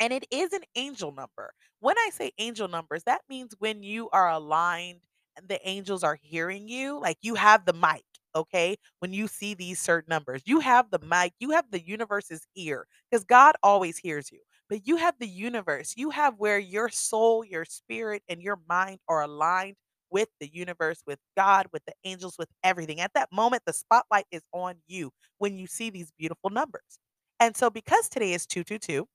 and 0.00 0.12
it 0.12 0.26
is 0.30 0.52
an 0.52 0.62
angel 0.76 1.12
number. 1.12 1.52
When 1.80 1.96
I 1.98 2.10
say 2.12 2.32
angel 2.38 2.68
numbers, 2.68 3.02
that 3.04 3.22
means 3.28 3.54
when 3.58 3.82
you 3.82 4.10
are 4.10 4.30
aligned 4.30 5.00
and 5.36 5.48
the 5.48 5.66
angels 5.68 6.02
are 6.04 6.18
hearing 6.22 6.68
you, 6.68 6.98
like 7.00 7.18
you 7.22 7.34
have 7.34 7.64
the 7.64 7.72
mic, 7.72 8.04
okay? 8.34 8.76
When 9.00 9.12
you 9.12 9.28
see 9.28 9.54
these 9.54 9.80
certain 9.80 10.10
numbers, 10.10 10.42
you 10.46 10.60
have 10.60 10.90
the 10.90 10.98
mic, 11.00 11.32
you 11.38 11.50
have 11.50 11.70
the 11.70 11.80
universe's 11.84 12.46
ear 12.56 12.86
because 13.10 13.24
God 13.24 13.54
always 13.62 13.98
hears 13.98 14.30
you. 14.32 14.40
But 14.68 14.86
you 14.86 14.96
have 14.96 15.14
the 15.18 15.28
universe, 15.28 15.94
you 15.96 16.10
have 16.10 16.34
where 16.38 16.58
your 16.58 16.88
soul, 16.88 17.44
your 17.44 17.64
spirit, 17.64 18.22
and 18.28 18.40
your 18.42 18.58
mind 18.68 18.98
are 19.08 19.22
aligned 19.22 19.76
with 20.10 20.28
the 20.40 20.48
universe, 20.52 21.02
with 21.06 21.18
God, 21.36 21.66
with 21.72 21.84
the 21.86 21.92
angels, 22.04 22.36
with 22.38 22.48
everything. 22.62 23.00
At 23.00 23.12
that 23.14 23.32
moment, 23.32 23.62
the 23.66 23.72
spotlight 23.72 24.26
is 24.30 24.42
on 24.52 24.76
you 24.86 25.10
when 25.38 25.58
you 25.58 25.66
see 25.66 25.90
these 25.90 26.12
beautiful 26.18 26.50
numbers. 26.50 26.98
And 27.40 27.56
so, 27.56 27.68
because 27.68 28.08
today 28.08 28.32
is 28.32 28.46
222, 28.46 29.06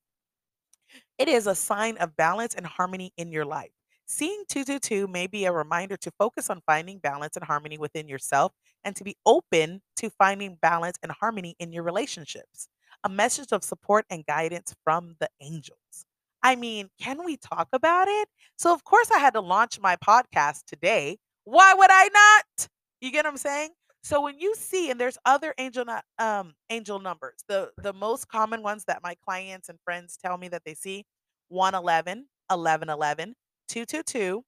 it 1.18 1.28
is 1.28 1.46
a 1.46 1.54
sign 1.54 1.96
of 1.98 2.16
balance 2.16 2.54
and 2.54 2.66
harmony 2.66 3.12
in 3.16 3.32
your 3.32 3.44
life. 3.44 3.70
Seeing 4.06 4.44
222 4.48 5.06
may 5.06 5.26
be 5.28 5.44
a 5.44 5.52
reminder 5.52 5.96
to 5.98 6.10
focus 6.18 6.50
on 6.50 6.62
finding 6.66 6.98
balance 6.98 7.36
and 7.36 7.44
harmony 7.44 7.78
within 7.78 8.08
yourself 8.08 8.52
and 8.84 8.96
to 8.96 9.04
be 9.04 9.16
open 9.26 9.82
to 9.96 10.10
finding 10.10 10.58
balance 10.60 10.98
and 11.02 11.12
harmony 11.12 11.56
in 11.58 11.72
your 11.72 11.82
relationships. 11.82 12.68
A 13.04 13.08
message 13.08 13.52
of 13.52 13.64
support 13.64 14.04
and 14.10 14.26
guidance 14.26 14.74
from 14.84 15.16
the 15.20 15.28
angels. 15.40 16.06
I 16.42 16.56
mean, 16.56 16.88
can 17.00 17.24
we 17.24 17.36
talk 17.36 17.68
about 17.72 18.08
it? 18.08 18.28
So, 18.56 18.72
of 18.72 18.84
course, 18.84 19.10
I 19.10 19.18
had 19.18 19.34
to 19.34 19.40
launch 19.40 19.80
my 19.80 19.96
podcast 19.96 20.64
today. 20.66 21.18
Why 21.44 21.74
would 21.74 21.90
I 21.90 22.08
not? 22.12 22.68
You 23.00 23.10
get 23.10 23.24
what 23.24 23.32
I'm 23.32 23.36
saying? 23.38 23.70
So 24.02 24.22
when 24.22 24.38
you 24.38 24.54
see, 24.54 24.90
and 24.90 24.98
there's 24.98 25.18
other 25.26 25.54
angel 25.58 25.84
um 26.18 26.54
angel 26.70 26.98
numbers, 27.00 27.44
the 27.48 27.70
the 27.82 27.92
most 27.92 28.28
common 28.28 28.62
ones 28.62 28.84
that 28.86 29.02
my 29.02 29.14
clients 29.24 29.68
and 29.68 29.78
friends 29.84 30.16
tell 30.22 30.38
me 30.38 30.48
that 30.48 30.62
they 30.64 30.74
see, 30.74 31.04
one 31.48 31.74
eleven, 31.74 32.26
eleven 32.50 32.88
eleven, 32.88 33.34
two 33.68 33.84
two 33.84 34.02
two, 34.02 34.42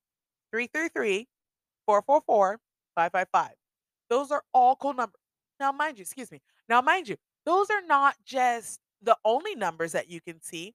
three 0.51 0.69
three 0.73 0.89
three, 0.89 1.29
four 1.87 2.03
four 2.03 2.23
four, 2.27 2.59
five 2.95 3.13
five 3.13 3.29
five. 3.33 3.53
Those 4.13 4.31
are 4.31 4.45
all 4.53 4.77
cool 4.77 4.93
numbers. 4.93 5.23
Now, 5.59 5.73
mind 5.73 5.97
you, 5.97 6.03
excuse 6.03 6.31
me. 6.31 6.43
Now, 6.69 6.83
mind 6.83 7.09
you, 7.09 7.17
those 7.47 7.71
are 7.71 7.81
not 7.81 8.15
just 8.27 8.79
the 9.01 9.17
only 9.25 9.55
numbers 9.55 9.93
that 9.93 10.11
you 10.11 10.21
can 10.21 10.39
see. 10.43 10.75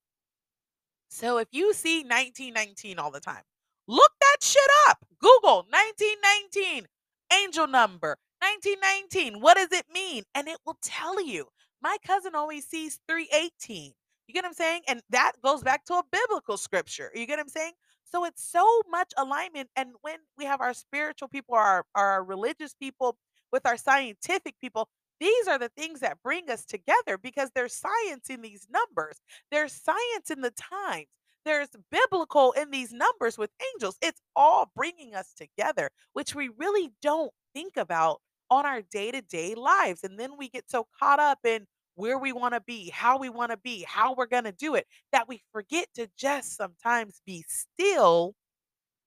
So 1.11 1.37
if 1.37 1.47
you 1.51 1.71
see 1.75 1.99
1919 1.99 2.97
all 2.97 3.11
the 3.11 3.19
time, 3.19 3.43
look 3.87 4.11
that 4.21 4.37
shit 4.41 4.71
up. 4.89 5.05
Google 5.19 5.67
1919 5.69 6.87
angel 7.31 7.67
number 7.67 8.17
1919. 8.41 9.39
What 9.39 9.57
does 9.57 9.71
it 9.71 9.85
mean? 9.93 10.23
And 10.33 10.47
it 10.47 10.57
will 10.65 10.79
tell 10.81 11.23
you. 11.23 11.45
My 11.79 11.97
cousin 12.03 12.33
always 12.33 12.65
sees 12.65 12.99
318. 13.07 13.93
You 14.25 14.33
get 14.33 14.45
what 14.45 14.47
I'm 14.47 14.53
saying? 14.55 14.81
And 14.87 15.01
that 15.11 15.33
goes 15.43 15.61
back 15.61 15.85
to 15.85 15.93
a 15.93 16.03
biblical 16.11 16.57
scripture. 16.57 17.11
You 17.13 17.27
get 17.27 17.33
what 17.33 17.41
I'm 17.41 17.49
saying? 17.49 17.73
So 18.03 18.25
it's 18.25 18.43
so 18.43 18.65
much 18.89 19.13
alignment. 19.15 19.69
And 19.75 19.89
when 20.01 20.17
we 20.39 20.45
have 20.45 20.59
our 20.59 20.73
spiritual 20.73 21.27
people, 21.27 21.53
our, 21.53 21.85
our 21.93 22.23
religious 22.23 22.73
people, 22.73 23.15
with 23.51 23.65
our 23.65 23.77
scientific 23.77 24.55
people, 24.59 24.89
these 25.19 25.47
are 25.47 25.57
the 25.57 25.69
things 25.69 25.99
that 26.01 26.21
bring 26.23 26.49
us 26.49 26.65
together 26.65 27.17
because 27.17 27.49
there's 27.53 27.73
science 27.73 28.29
in 28.29 28.41
these 28.41 28.67
numbers. 28.69 29.19
There's 29.51 29.73
science 29.73 30.29
in 30.29 30.41
the 30.41 30.51
times. 30.51 31.07
There's 31.45 31.69
biblical 31.91 32.51
in 32.51 32.71
these 32.71 32.91
numbers 32.91 33.37
with 33.37 33.49
angels. 33.73 33.97
It's 34.01 34.21
all 34.35 34.71
bringing 34.75 35.15
us 35.15 35.33
together, 35.33 35.89
which 36.13 36.35
we 36.35 36.49
really 36.57 36.91
don't 37.01 37.31
think 37.53 37.77
about 37.77 38.19
on 38.49 38.65
our 38.65 38.81
day 38.81 39.11
to 39.11 39.21
day 39.21 39.55
lives. 39.55 40.03
And 40.03 40.19
then 40.19 40.37
we 40.37 40.49
get 40.49 40.69
so 40.69 40.87
caught 40.99 41.19
up 41.19 41.39
in 41.45 41.65
where 41.95 42.19
we 42.19 42.31
want 42.31 42.53
to 42.53 42.61
be, 42.61 42.89
how 42.89 43.17
we 43.17 43.29
want 43.29 43.51
to 43.51 43.57
be, 43.57 43.83
how 43.87 44.13
we're 44.13 44.27
going 44.27 44.43
to 44.43 44.51
do 44.51 44.75
it, 44.75 44.85
that 45.11 45.27
we 45.27 45.41
forget 45.51 45.87
to 45.95 46.07
just 46.17 46.55
sometimes 46.55 47.21
be 47.25 47.43
still 47.47 48.35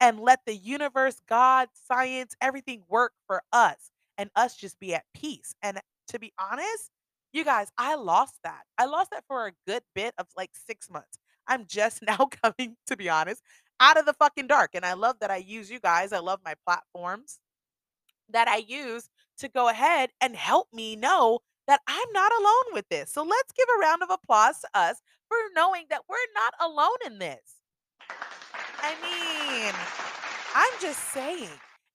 and 0.00 0.18
let 0.18 0.40
the 0.46 0.56
universe, 0.56 1.20
God, 1.28 1.68
science, 1.74 2.34
everything 2.40 2.82
work 2.88 3.12
for 3.26 3.42
us 3.52 3.90
and 4.20 4.28
us 4.36 4.54
just 4.54 4.78
be 4.78 4.94
at 4.94 5.04
peace. 5.14 5.54
And 5.62 5.80
to 6.08 6.18
be 6.18 6.30
honest, 6.38 6.90
you 7.32 7.42
guys, 7.42 7.68
I 7.78 7.94
lost 7.94 8.34
that. 8.44 8.64
I 8.76 8.84
lost 8.84 9.10
that 9.12 9.24
for 9.26 9.46
a 9.46 9.52
good 9.66 9.82
bit 9.94 10.12
of 10.18 10.26
like 10.36 10.50
six 10.52 10.90
months. 10.90 11.18
I'm 11.48 11.64
just 11.66 12.02
now 12.06 12.28
coming, 12.42 12.76
to 12.86 12.96
be 12.98 13.08
honest, 13.08 13.42
out 13.80 13.98
of 13.98 14.04
the 14.04 14.12
fucking 14.12 14.46
dark. 14.46 14.72
And 14.74 14.84
I 14.84 14.92
love 14.92 15.16
that 15.20 15.30
I 15.30 15.38
use 15.38 15.70
you 15.70 15.80
guys. 15.80 16.12
I 16.12 16.18
love 16.18 16.40
my 16.44 16.54
platforms 16.66 17.40
that 18.28 18.46
I 18.46 18.58
use 18.58 19.08
to 19.38 19.48
go 19.48 19.70
ahead 19.70 20.10
and 20.20 20.36
help 20.36 20.68
me 20.70 20.96
know 20.96 21.38
that 21.66 21.80
I'm 21.86 22.12
not 22.12 22.30
alone 22.38 22.74
with 22.74 22.88
this. 22.90 23.10
So 23.10 23.22
let's 23.22 23.52
give 23.56 23.66
a 23.74 23.80
round 23.80 24.02
of 24.02 24.10
applause 24.10 24.60
to 24.60 24.68
us 24.74 25.00
for 25.28 25.36
knowing 25.54 25.86
that 25.88 26.02
we're 26.10 26.16
not 26.34 26.70
alone 26.70 26.98
in 27.06 27.18
this. 27.18 27.40
I 28.82 28.94
mean, 29.02 29.72
I'm 30.54 30.80
just 30.80 30.98
saying. 31.14 31.48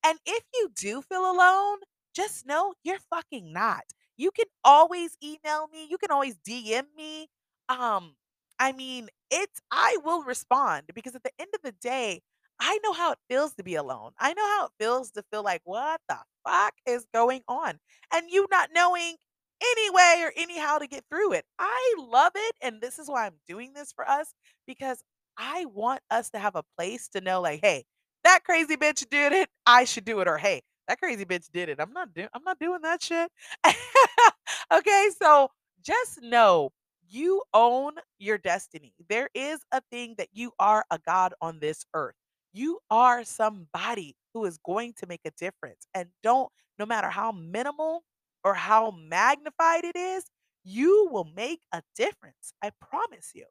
And 0.04 0.18
if 0.26 0.44
you 0.56 0.72
do 0.76 1.02
feel 1.04 1.30
alone, 1.32 1.80
just 2.16 2.46
know 2.46 2.74
you're 2.84 3.00
fucking 3.10 3.52
not. 3.54 3.84
You 4.18 4.32
can 4.32 4.46
always 4.64 5.18
email 5.24 5.68
me, 5.72 5.88
you 5.90 5.98
can 5.98 6.12
always 6.12 6.38
DM 6.48 6.86
me. 6.96 7.28
Um, 7.70 8.16
I 8.60 8.72
mean, 8.72 9.10
it's 9.32 9.60
I 9.72 9.98
will 10.04 10.24
respond 10.24 10.84
because 10.94 11.16
at 11.16 11.24
the 11.24 11.32
end 11.40 11.50
of 11.54 11.62
the 11.62 11.74
day, 11.74 12.22
I 12.60 12.80
know 12.84 12.94
how 12.94 13.12
it 13.12 13.18
feels 13.30 13.54
to 13.56 13.64
be 13.64 13.76
alone. 13.76 14.12
I 14.20 14.34
know 14.34 14.46
how 14.46 14.66
it 14.68 14.72
feels 14.80 15.12
to 15.12 15.24
feel 15.32 15.44
like, 15.44 15.62
what 15.66 16.00
the 16.08 16.18
fuck 16.48 16.74
is 16.86 17.06
going 17.14 17.42
on? 17.48 17.80
And 18.14 18.30
you 18.30 18.48
not 18.50 18.70
knowing 18.74 19.16
any 19.62 19.90
way 19.90 20.22
or 20.24 20.32
anyhow 20.38 20.78
to 20.78 20.88
get 20.88 21.04
through 21.10 21.34
it. 21.34 21.46
I 21.60 21.96
love 21.98 22.32
it. 22.36 22.56
And 22.62 22.82
this 22.82 23.00
is 23.00 23.08
why 23.10 23.26
I'm 23.26 23.40
doing 23.48 23.74
this 23.74 23.92
for 23.92 24.08
us 24.10 24.34
because 24.68 25.04
I 25.38 25.66
want 25.66 26.02
us 26.12 26.30
to 26.32 26.40
have 26.40 26.56
a 26.56 26.64
place 26.78 27.08
to 27.10 27.22
know, 27.22 27.42
like, 27.42 27.60
hey, 27.62 27.84
that 28.24 28.44
crazy 28.46 28.76
bitch 28.78 29.08
did 29.10 29.34
it. 29.34 29.50
I 29.66 29.84
should 29.86 30.06
do 30.06 30.20
it. 30.22 30.28
Or 30.28 30.38
hey, 30.38 30.62
that 30.88 31.00
crazy 31.00 31.26
bitch 31.26 31.50
did 31.52 31.70
it. 31.70 31.80
I'm 31.80 31.94
not 31.94 32.14
doing 32.14 32.28
I'm 32.34 32.44
not 32.44 32.60
doing 32.60 32.82
that 32.82 33.02
shit. 33.02 33.32
okay, 34.74 35.10
so 35.20 35.50
just 35.84 36.22
know 36.22 36.72
you 37.10 37.44
own 37.54 37.94
your 38.20 38.38
destiny. 38.38 38.94
There 39.10 39.30
is 39.34 39.60
a 39.72 39.82
thing 39.92 40.16
that 40.18 40.30
you 40.34 40.52
are 40.60 40.86
a 40.92 41.00
God 41.00 41.34
on 41.42 41.60
this 41.60 41.86
earth. 41.94 42.16
You 42.54 42.80
are 42.90 43.24
somebody 43.24 44.16
who 44.34 44.46
is 44.46 44.58
going 44.66 44.94
to 44.98 45.08
make 45.08 45.22
a 45.26 45.32
difference. 45.32 45.88
And 45.94 46.10
don't, 46.24 46.50
no 46.80 46.86
matter 46.86 47.10
how 47.10 47.32
minimal 47.32 48.04
or 48.44 48.54
how 48.54 48.92
magnified 48.92 49.84
it 49.84 49.96
is, 49.96 50.26
you 50.64 51.08
will 51.12 51.30
make 51.36 51.60
a 51.74 51.82
difference. 51.96 52.54
I 52.64 52.72
promise 52.82 53.32
you. 53.36 53.46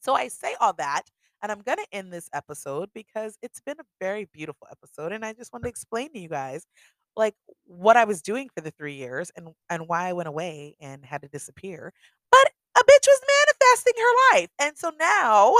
So 0.00 0.14
I 0.14 0.28
say 0.28 0.54
all 0.60 0.72
that, 0.74 1.02
and 1.42 1.52
I'm 1.52 1.62
going 1.62 1.78
to 1.78 1.86
end 1.92 2.12
this 2.12 2.28
episode 2.32 2.90
because 2.94 3.38
it's 3.42 3.60
been 3.60 3.76
a 3.80 3.84
very 4.00 4.28
beautiful 4.32 4.66
episode. 4.70 5.12
And 5.12 5.24
I 5.24 5.32
just 5.32 5.52
wanted 5.52 5.64
to 5.64 5.68
explain 5.70 6.12
to 6.12 6.18
you 6.18 6.28
guys 6.28 6.66
like 7.16 7.34
what 7.64 7.96
I 7.96 8.04
was 8.04 8.22
doing 8.22 8.48
for 8.54 8.60
the 8.60 8.70
three 8.70 8.94
years 8.94 9.30
and, 9.36 9.48
and 9.70 9.88
why 9.88 10.08
I 10.08 10.12
went 10.12 10.28
away 10.28 10.76
and 10.80 11.04
had 11.04 11.22
to 11.22 11.28
disappear. 11.28 11.92
But 12.30 12.52
a 12.76 12.80
bitch 12.80 13.06
was 13.06 13.20
manifesting 13.46 13.94
her 13.96 14.36
life. 14.36 14.48
And 14.60 14.78
so 14.78 14.92
now 14.98 15.54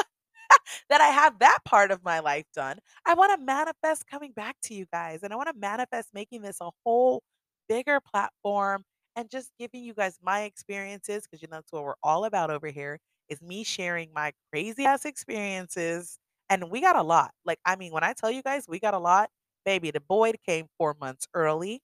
that 0.90 1.00
I 1.00 1.08
have 1.08 1.38
that 1.40 1.58
part 1.64 1.90
of 1.90 2.04
my 2.04 2.20
life 2.20 2.46
done, 2.54 2.78
I 3.06 3.14
want 3.14 3.38
to 3.38 3.44
manifest 3.44 4.06
coming 4.06 4.32
back 4.32 4.56
to 4.64 4.74
you 4.74 4.86
guys. 4.92 5.20
And 5.22 5.32
I 5.32 5.36
want 5.36 5.48
to 5.48 5.58
manifest 5.58 6.08
making 6.14 6.42
this 6.42 6.58
a 6.60 6.70
whole 6.84 7.22
bigger 7.68 8.00
platform 8.00 8.84
and 9.16 9.28
just 9.28 9.50
giving 9.58 9.82
you 9.82 9.94
guys 9.94 10.16
my 10.22 10.42
experiences 10.42 11.24
because 11.24 11.42
you 11.42 11.48
know 11.48 11.56
that's 11.56 11.72
what 11.72 11.82
we're 11.82 11.94
all 12.02 12.24
about 12.24 12.50
over 12.50 12.68
here 12.68 12.98
is 13.28 13.42
me 13.42 13.64
sharing 13.64 14.10
my 14.14 14.32
crazy 14.52 14.84
ass 14.84 15.04
experiences. 15.04 16.18
And 16.50 16.70
we 16.70 16.80
got 16.80 16.96
a 16.96 17.02
lot. 17.02 17.32
Like, 17.44 17.58
I 17.64 17.76
mean, 17.76 17.92
when 17.92 18.04
I 18.04 18.14
tell 18.14 18.30
you 18.30 18.42
guys 18.42 18.64
we 18.68 18.78
got 18.80 18.94
a 18.94 18.98
lot, 18.98 19.30
baby, 19.64 19.90
the 19.90 20.00
boy 20.00 20.32
came 20.46 20.66
four 20.78 20.96
months 21.00 21.26
early. 21.34 21.82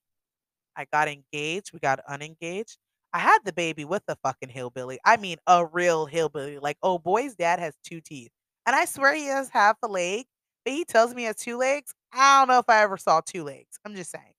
I 0.76 0.86
got 0.92 1.08
engaged. 1.08 1.72
We 1.72 1.78
got 1.80 2.00
unengaged. 2.08 2.78
I 3.12 3.18
had 3.18 3.38
the 3.44 3.52
baby 3.52 3.84
with 3.84 4.02
a 4.08 4.16
fucking 4.16 4.48
hillbilly. 4.48 4.98
I 5.04 5.16
mean, 5.16 5.38
a 5.46 5.64
real 5.66 6.06
hillbilly. 6.06 6.58
Like, 6.58 6.78
oh, 6.82 6.98
boy's 6.98 7.34
dad 7.36 7.60
has 7.60 7.74
two 7.84 8.00
teeth. 8.00 8.30
And 8.66 8.74
I 8.74 8.86
swear 8.86 9.14
he 9.14 9.26
has 9.26 9.50
half 9.50 9.76
a 9.82 9.88
leg, 9.88 10.26
but 10.64 10.72
he 10.74 10.84
tells 10.84 11.14
me 11.14 11.22
he 11.22 11.26
has 11.26 11.36
two 11.36 11.56
legs. 11.58 11.94
I 12.12 12.40
don't 12.40 12.48
know 12.48 12.58
if 12.58 12.68
I 12.68 12.82
ever 12.82 12.96
saw 12.96 13.20
two 13.20 13.44
legs. 13.44 13.78
I'm 13.84 13.94
just 13.94 14.10
saying. 14.10 14.34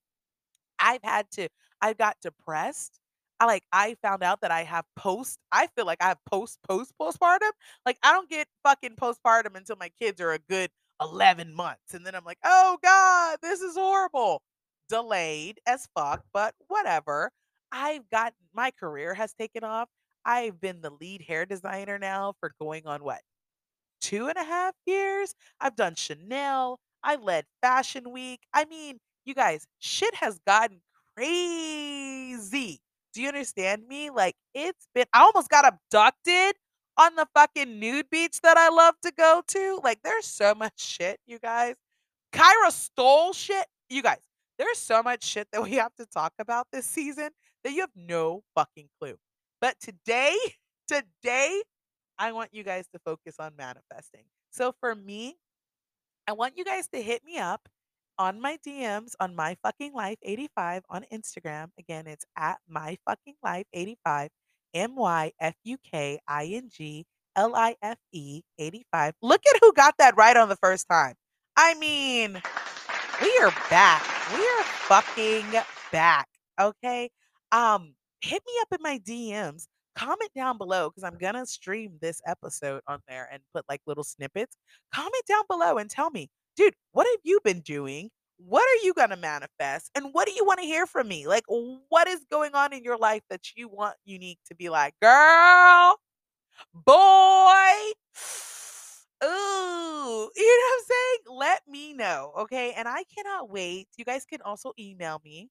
I've 0.80 1.04
had 1.04 1.30
to 1.32 1.50
I 1.82 1.94
got 1.94 2.18
depressed. 2.22 3.00
I 3.40 3.46
like 3.46 3.64
I 3.72 3.96
found 4.02 4.24
out 4.24 4.42
that 4.42 4.52
I 4.52 4.64
have 4.64 4.86
post 4.96 5.40
I 5.52 5.68
feel 5.68 5.86
like 5.86 6.02
I 6.02 6.08
have 6.10 6.20
post 6.26 6.60
post 6.68 6.94
postpartum. 7.02 7.52
Like 7.86 7.98
I 8.04 8.12
don't 8.14 8.30
get 8.30 8.48
fucking 8.64 8.96
postpartum 8.96 9.56
until 9.56 9.76
my 9.78 9.90
kids 10.00 10.22
are 10.22 10.32
a 10.32 10.40
good 10.40 10.70
11 11.02 11.54
months 11.54 11.94
and 11.94 12.06
then 12.06 12.16
I'm 12.16 12.24
like, 12.26 12.40
"Oh 12.44 12.78
god, 12.84 13.40
this 13.42 13.62
is 13.62 13.76
horrible." 13.76 14.42
Delayed 14.90 15.60
as 15.68 15.88
fuck, 15.96 16.24
but 16.34 16.56
whatever. 16.68 17.32
I've 17.72 18.10
got 18.10 18.34
my 18.54 18.72
career 18.72 19.14
has 19.16 19.34
taken 19.34 19.64
off. 19.64 19.90
I've 20.26 20.60
been 20.62 20.82
the 20.82 20.90
lead 20.92 21.22
hair 21.24 21.46
designer 21.46 22.00
now 22.00 22.34
for 22.40 22.52
going 22.60 22.88
on 22.88 23.04
what? 23.04 23.22
2 24.02 24.28
and 24.28 24.38
a 24.38 24.44
half 24.44 24.76
years. 24.86 25.36
I've 25.60 25.76
done 25.76 25.96
Chanel. 25.96 26.80
I 27.04 27.16
led 27.16 27.46
Fashion 27.62 28.12
Week. 28.12 28.42
I 28.54 28.66
mean, 28.66 29.00
you 29.26 29.34
guys, 29.36 29.66
shit 29.80 30.16
has 30.16 30.40
gotten 30.48 30.82
crazy. 31.16 32.80
Do 33.16 33.22
you 33.22 33.30
understand 33.30 33.88
me? 33.88 34.10
Like, 34.10 34.36
it's 34.54 34.90
been, 34.94 35.06
I 35.14 35.22
almost 35.22 35.48
got 35.48 35.66
abducted 35.66 36.56
on 36.98 37.16
the 37.16 37.26
fucking 37.34 37.80
nude 37.80 38.10
beach 38.10 38.42
that 38.44 38.58
I 38.58 38.68
love 38.68 38.96
to 39.04 39.12
go 39.18 39.42
to. 39.48 39.80
Like, 39.82 40.00
there's 40.04 40.26
so 40.26 40.54
much 40.54 40.74
shit, 40.76 41.18
you 41.26 41.40
guys. 41.40 41.76
Kyra 42.34 42.72
stole 42.72 43.32
shit. 43.32 43.68
You 43.90 44.02
guys, 44.02 44.20
there's 44.60 44.80
so 44.80 45.02
much 45.02 45.24
shit 45.24 45.48
that 45.54 45.64
we 45.64 45.76
have 45.76 45.96
to 45.96 46.06
talk 46.06 46.34
about 46.40 46.68
this 46.74 46.86
season 46.86 47.30
that 47.64 47.72
you 47.72 47.82
have 47.82 47.96
no 47.96 48.44
fucking 48.54 48.90
clue. 49.00 49.16
But 49.62 49.80
today, 49.80 50.36
today, 50.90 51.62
I 52.20 52.34
want 52.34 52.50
you 52.54 52.64
guys 52.64 52.86
to 52.94 53.00
focus 53.00 53.36
on 53.40 53.54
manifesting. 53.58 54.26
So 54.52 54.74
for 54.82 54.94
me, 54.94 55.38
I 56.28 56.34
want 56.34 56.58
you 56.58 56.66
guys 56.66 56.90
to 56.90 57.02
hit 57.02 57.24
me 57.24 57.38
up 57.38 57.70
on 58.18 58.42
my 58.42 58.58
DMs 58.66 59.12
on 59.20 59.36
my 59.36 59.58
fucking 59.64 59.94
life 59.94 60.18
85 60.24 60.84
on 60.90 61.06
Instagram. 61.12 61.70
Again, 61.80 62.08
it's 62.08 62.26
at 62.38 62.58
my 62.68 62.98
fucking 63.08 63.36
life 63.44 63.66
85, 63.74 64.30
M 64.74 64.96
Y 64.96 65.32
F 65.40 65.56
U 65.64 65.78
K 65.92 66.20
I 66.28 66.46
N 66.46 66.70
G 66.72 67.06
L 67.36 67.56
I 67.56 67.76
F 67.82 67.98
E 68.12 68.42
85. 68.60 69.14
Look 69.22 69.42
at 69.48 69.60
who 69.62 69.74
got 69.74 69.96
that 70.00 70.16
right 70.18 70.38
on 70.38 70.50
the 70.50 70.56
first 70.58 70.88
time. 70.90 71.16
I 71.58 71.74
mean, 71.76 72.42
we 73.22 73.40
are 73.42 73.54
back. 73.70 74.04
We 74.34 74.42
are 74.42 74.64
fucking 74.64 75.46
back. 75.92 76.28
Okay. 76.60 77.10
Um, 77.52 77.94
hit 78.22 78.42
me 78.46 78.54
up 78.62 78.68
in 78.78 78.82
my 78.82 79.00
DMs. 79.00 79.68
Comment 79.96 80.32
down 80.36 80.58
below 80.58 80.90
because 80.90 81.04
I'm 81.04 81.18
gonna 81.18 81.46
stream 81.46 81.94
this 82.02 82.22
episode 82.28 82.82
on 82.88 83.00
there 83.08 83.30
and 83.32 83.42
put 83.54 83.64
like 83.70 83.82
little 83.88 84.04
snippets. 84.04 84.58
Comment 84.94 85.24
down 85.28 85.44
below 85.50 85.78
and 85.78 85.90
tell 85.90 86.10
me, 86.10 86.30
dude, 86.56 86.74
what 86.92 87.08
have 87.08 87.20
you 87.24 87.40
been 87.44 87.62
doing? 87.62 88.10
What 88.38 88.64
are 88.64 88.86
you 88.86 88.94
gonna 88.94 89.18
manifest? 89.18 89.92
And 89.96 90.08
what 90.14 90.28
do 90.28 90.34
you 90.34 90.46
want 90.46 90.60
to 90.60 90.66
hear 90.66 90.86
from 90.86 91.08
me? 91.08 91.28
Like, 91.28 91.44
what 91.48 92.08
is 92.08 92.26
going 92.30 92.54
on 92.54 92.74
in 92.74 92.84
your 92.84 92.98
life 92.98 93.24
that 93.30 93.56
you 93.56 93.68
want 93.70 93.96
unique 94.06 94.40
to 94.48 94.56
be 94.56 94.70
like, 94.70 94.94
girl, 95.02 95.98
boy? 96.74 97.72
Ooh, 99.24 100.30
you 100.36 100.46
know 100.46 100.66
what 100.68 100.80
I'm 100.80 100.86
saying? 100.88 101.38
Let 101.38 101.62
me 101.68 101.94
know, 101.94 102.34
okay? 102.40 102.74
And 102.76 102.88
I 102.88 103.04
cannot 103.16 103.50
wait. 103.50 103.88
You 103.98 104.06
guys 104.06 104.26
can 104.26 104.42
also 104.42 104.74
email 104.78 105.22
me 105.24 105.50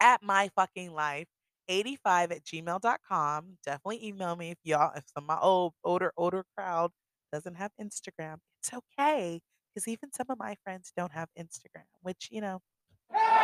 at 0.00 0.22
my 0.22 0.50
fucking 0.56 0.92
life 0.92 1.26
85 1.68 2.32
at 2.32 2.44
gmail.com. 2.44 3.58
Definitely 3.64 4.06
email 4.06 4.36
me 4.36 4.50
if 4.50 4.58
y'all, 4.64 4.92
if 4.96 5.04
some 5.14 5.24
of 5.24 5.28
my 5.28 5.38
old, 5.40 5.74
older, 5.84 6.12
older 6.16 6.44
crowd 6.56 6.90
doesn't 7.32 7.54
have 7.56 7.70
Instagram. 7.80 8.38
It's 8.60 8.72
okay. 8.74 9.40
Because 9.72 9.88
even 9.88 10.12
some 10.12 10.26
of 10.28 10.38
my 10.38 10.56
friends 10.64 10.92
don't 10.96 11.12
have 11.12 11.28
Instagram, 11.38 11.86
which, 12.02 12.28
you 12.30 12.40
know, 12.40 12.60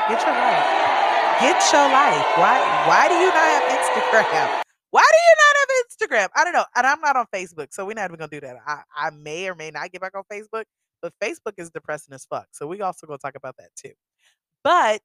get 0.08 0.20
your 0.20 0.34
life. 0.34 1.40
Get 1.40 1.72
your 1.72 1.88
life. 1.88 2.26
Why 2.38 2.56
why 2.88 3.08
do 3.08 3.14
you 3.14 3.28
not 3.28 3.48
have 3.54 3.66
Instagram? 3.78 4.62
Why 4.90 5.02
do 5.02 5.18
you 5.18 5.34
not 5.36 5.56
have 5.58 5.66
Instagram. 5.84 6.28
I 6.34 6.44
don't 6.44 6.52
know. 6.52 6.64
And 6.74 6.86
I'm 6.86 7.00
not 7.00 7.16
on 7.16 7.26
Facebook, 7.34 7.68
so 7.70 7.84
we're 7.84 7.94
not 7.94 8.06
even 8.06 8.16
gonna 8.18 8.30
do 8.30 8.40
that. 8.40 8.56
I, 8.66 8.82
I 8.96 9.10
may 9.10 9.48
or 9.48 9.54
may 9.54 9.70
not 9.70 9.90
get 9.92 10.00
back 10.00 10.14
on 10.16 10.22
Facebook, 10.32 10.64
but 11.02 11.12
Facebook 11.22 11.54
is 11.58 11.70
depressing 11.70 12.14
as 12.14 12.24
fuck. 12.24 12.46
So 12.52 12.66
we 12.66 12.80
also 12.80 13.06
gonna 13.06 13.18
talk 13.18 13.34
about 13.36 13.56
that 13.58 13.70
too. 13.76 13.92
But 14.64 15.02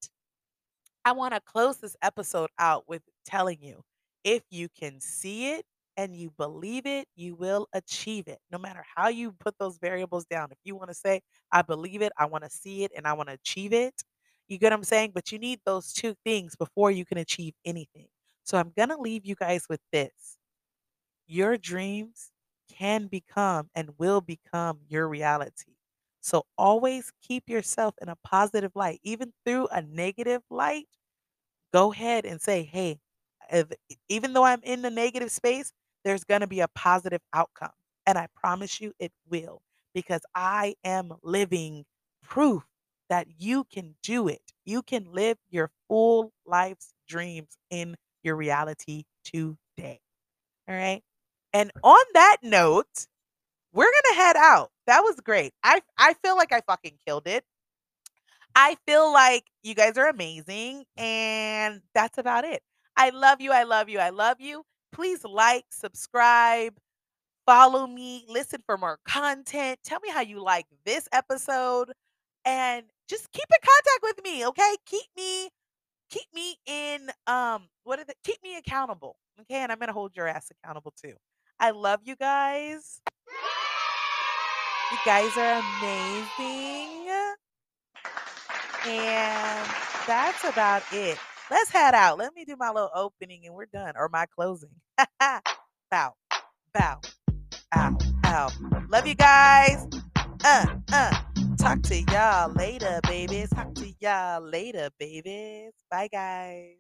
I 1.04 1.12
want 1.14 1.34
to 1.34 1.42
close 1.42 1.78
this 1.78 1.96
episode 2.02 2.50
out 2.60 2.88
with 2.88 3.02
telling 3.26 3.58
you 3.62 3.84
if 4.24 4.44
you 4.50 4.70
can 4.70 5.00
see 5.00 5.52
it 5.52 5.66
and 5.98 6.16
you 6.16 6.32
believe 6.38 6.86
it, 6.86 7.08
you 7.16 7.36
will 7.36 7.68
achieve 7.74 8.28
it. 8.28 8.40
No 8.52 8.58
matter 8.58 8.84
how 8.96 9.10
you 9.10 9.34
put 9.34 9.56
those 9.60 9.78
variables 9.80 10.26
down. 10.26 10.50
If 10.52 10.58
you 10.64 10.76
want 10.76 10.90
to 10.90 10.96
say, 10.96 11.22
I 11.52 11.62
believe 11.62 12.02
it, 12.02 12.12
I 12.18 12.26
want 12.26 12.44
to 12.44 12.50
see 12.50 12.84
it, 12.84 12.92
and 12.96 13.08
I 13.08 13.14
want 13.14 13.30
to 13.30 13.36
achieve 13.36 13.74
it, 13.74 14.04
you 14.48 14.58
get 14.58 14.68
what 14.68 14.74
I'm 14.74 14.84
saying? 14.84 15.12
But 15.14 15.32
you 15.32 15.40
need 15.40 15.60
those 15.66 15.94
two 15.94 16.16
things 16.26 16.56
before 16.56 16.92
you 16.92 17.06
can 17.06 17.18
achieve 17.18 17.54
anything. 17.66 18.08
So 18.44 18.58
I'm 18.58 18.72
going 18.76 18.90
to 18.90 18.98
leave 18.98 19.26
you 19.26 19.36
guys 19.36 19.66
with 19.70 19.80
this 19.92 20.38
your 21.28 21.58
dreams 21.58 22.32
can 22.70 23.08
become 23.08 23.70
and 23.76 23.92
will 23.98 24.22
become 24.22 24.80
your 24.88 25.08
reality. 25.08 25.74
So 26.22 26.44
always 26.58 27.12
keep 27.22 27.50
yourself 27.50 27.96
in 28.02 28.10
a 28.10 28.16
positive 28.24 28.72
light, 28.76 29.00
even 29.04 29.34
through 29.46 29.68
a 29.68 29.82
negative 29.82 30.42
light. 30.50 30.88
Go 31.74 31.92
ahead 31.94 32.26
and 32.26 32.42
say, 32.42 32.64
hey, 32.64 33.00
if, 33.52 33.68
even 34.10 34.34
though 34.34 34.44
I'm 34.46 34.62
in 34.64 34.82
the 34.82 34.90
negative 34.90 35.32
space, 35.32 35.74
there's 36.04 36.24
going 36.24 36.42
to 36.42 36.48
be 36.48 36.62
a 36.62 36.68
positive 36.70 37.22
outcome. 37.34 37.72
And 38.06 38.18
I 38.18 38.28
promise 38.36 38.82
you 38.82 38.94
it 39.00 39.12
will, 39.30 39.62
because 39.94 40.22
I 40.36 40.76
am 40.84 41.14
living 41.24 41.86
proof 42.24 42.64
that 43.10 43.28
you 43.38 43.66
can 43.66 43.96
do 44.04 44.28
it. 44.28 44.42
You 44.66 44.82
can 44.82 45.06
live 45.12 45.38
your 45.50 45.70
full 45.88 46.32
life's 46.46 46.94
dreams 47.08 47.58
in 47.70 47.96
your 48.24 48.36
reality 48.36 49.04
today. 49.24 50.00
All 50.68 50.76
right. 50.76 51.02
And 51.54 51.72
on 51.84 52.04
that 52.14 52.38
note, 52.44 53.08
we're 53.74 53.86
going 53.86 54.16
to 54.16 54.22
head 54.22 54.36
out. 54.38 54.72
That 54.88 55.02
was 55.02 55.20
great. 55.20 55.54
I 55.64 55.82
I 55.98 56.14
feel 56.24 56.36
like 56.38 56.54
I 56.54 56.62
fucking 56.62 56.98
killed 57.06 57.28
it. 57.28 57.44
I 58.56 58.78
feel 58.86 59.12
like 59.14 59.46
you 59.64 59.76
guys 59.76 59.98
are 59.98 60.10
amazing 60.10 60.86
and 60.98 61.82
that's 61.94 62.18
about 62.18 62.44
it. 62.44 62.62
I 62.98 63.10
love 63.12 63.42
you. 63.42 63.52
I 63.52 63.64
love 63.64 63.90
you. 63.90 64.00
I 64.00 64.10
love 64.10 64.38
you. 64.40 64.64
Please 64.92 65.24
like, 65.24 65.66
subscribe, 65.72 66.74
follow 67.46 67.88
me, 67.88 68.26
listen 68.28 68.62
for 68.66 68.78
more 68.78 69.00
content. 69.06 69.80
Tell 69.84 70.00
me 70.02 70.10
how 70.10 70.22
you 70.22 70.42
like 70.42 70.66
this 70.86 71.08
episode 71.12 71.92
and 72.46 72.86
just 73.08 73.32
keep 73.32 73.46
in 73.50 73.60
contact 73.62 74.04
with 74.04 74.24
me, 74.24 74.46
okay? 74.48 74.76
Keep 74.86 75.08
me 75.16 75.50
keep 76.10 76.28
me 76.34 76.58
in 76.66 77.10
um 77.26 77.68
what 77.84 78.00
is 78.00 78.10
it? 78.10 78.18
Keep 78.24 78.44
me 78.44 78.58
accountable. 78.58 79.16
Okay? 79.42 79.56
And 79.56 79.72
I'm 79.72 79.80
going 79.80 79.88
to 79.88 79.94
hold 79.94 80.16
your 80.16 80.28
ass 80.28 80.52
accountable 80.52 80.94
too. 81.02 81.14
I 81.60 81.72
love 81.72 82.02
you 82.04 82.16
guys. 82.16 83.02
You 84.92 84.98
guys 85.06 85.32
are 85.38 85.62
amazing. 85.80 87.10
And 88.88 89.70
that's 90.06 90.44
about 90.44 90.84
it. 90.92 91.18
Let's 91.52 91.70
head 91.70 91.94
out. 91.94 92.18
Let 92.18 92.34
me 92.34 92.46
do 92.46 92.56
my 92.58 92.70
little 92.70 92.90
opening 92.96 93.46
and 93.46 93.54
we're 93.54 93.66
done. 93.66 93.94
Or 93.98 94.08
my 94.08 94.26
closing. 94.26 94.70
bow, 95.20 95.42
bow, 95.92 96.14
bow, 96.74 97.98
bow. 98.24 98.50
Love 98.90 99.06
you 99.06 99.16
guys. 99.16 99.86
Uh, 100.46 100.66
uh. 100.94 101.22
Talk 101.58 101.84
to 101.84 102.02
y'all 102.12 102.52
later, 102.54 103.00
babies. 103.04 103.50
Talk 103.50 103.76
to 103.76 103.94
y'all 104.00 104.42
later, 104.42 104.90
babies. 104.98 105.74
Bye, 105.92 106.10
guys. 106.12 106.78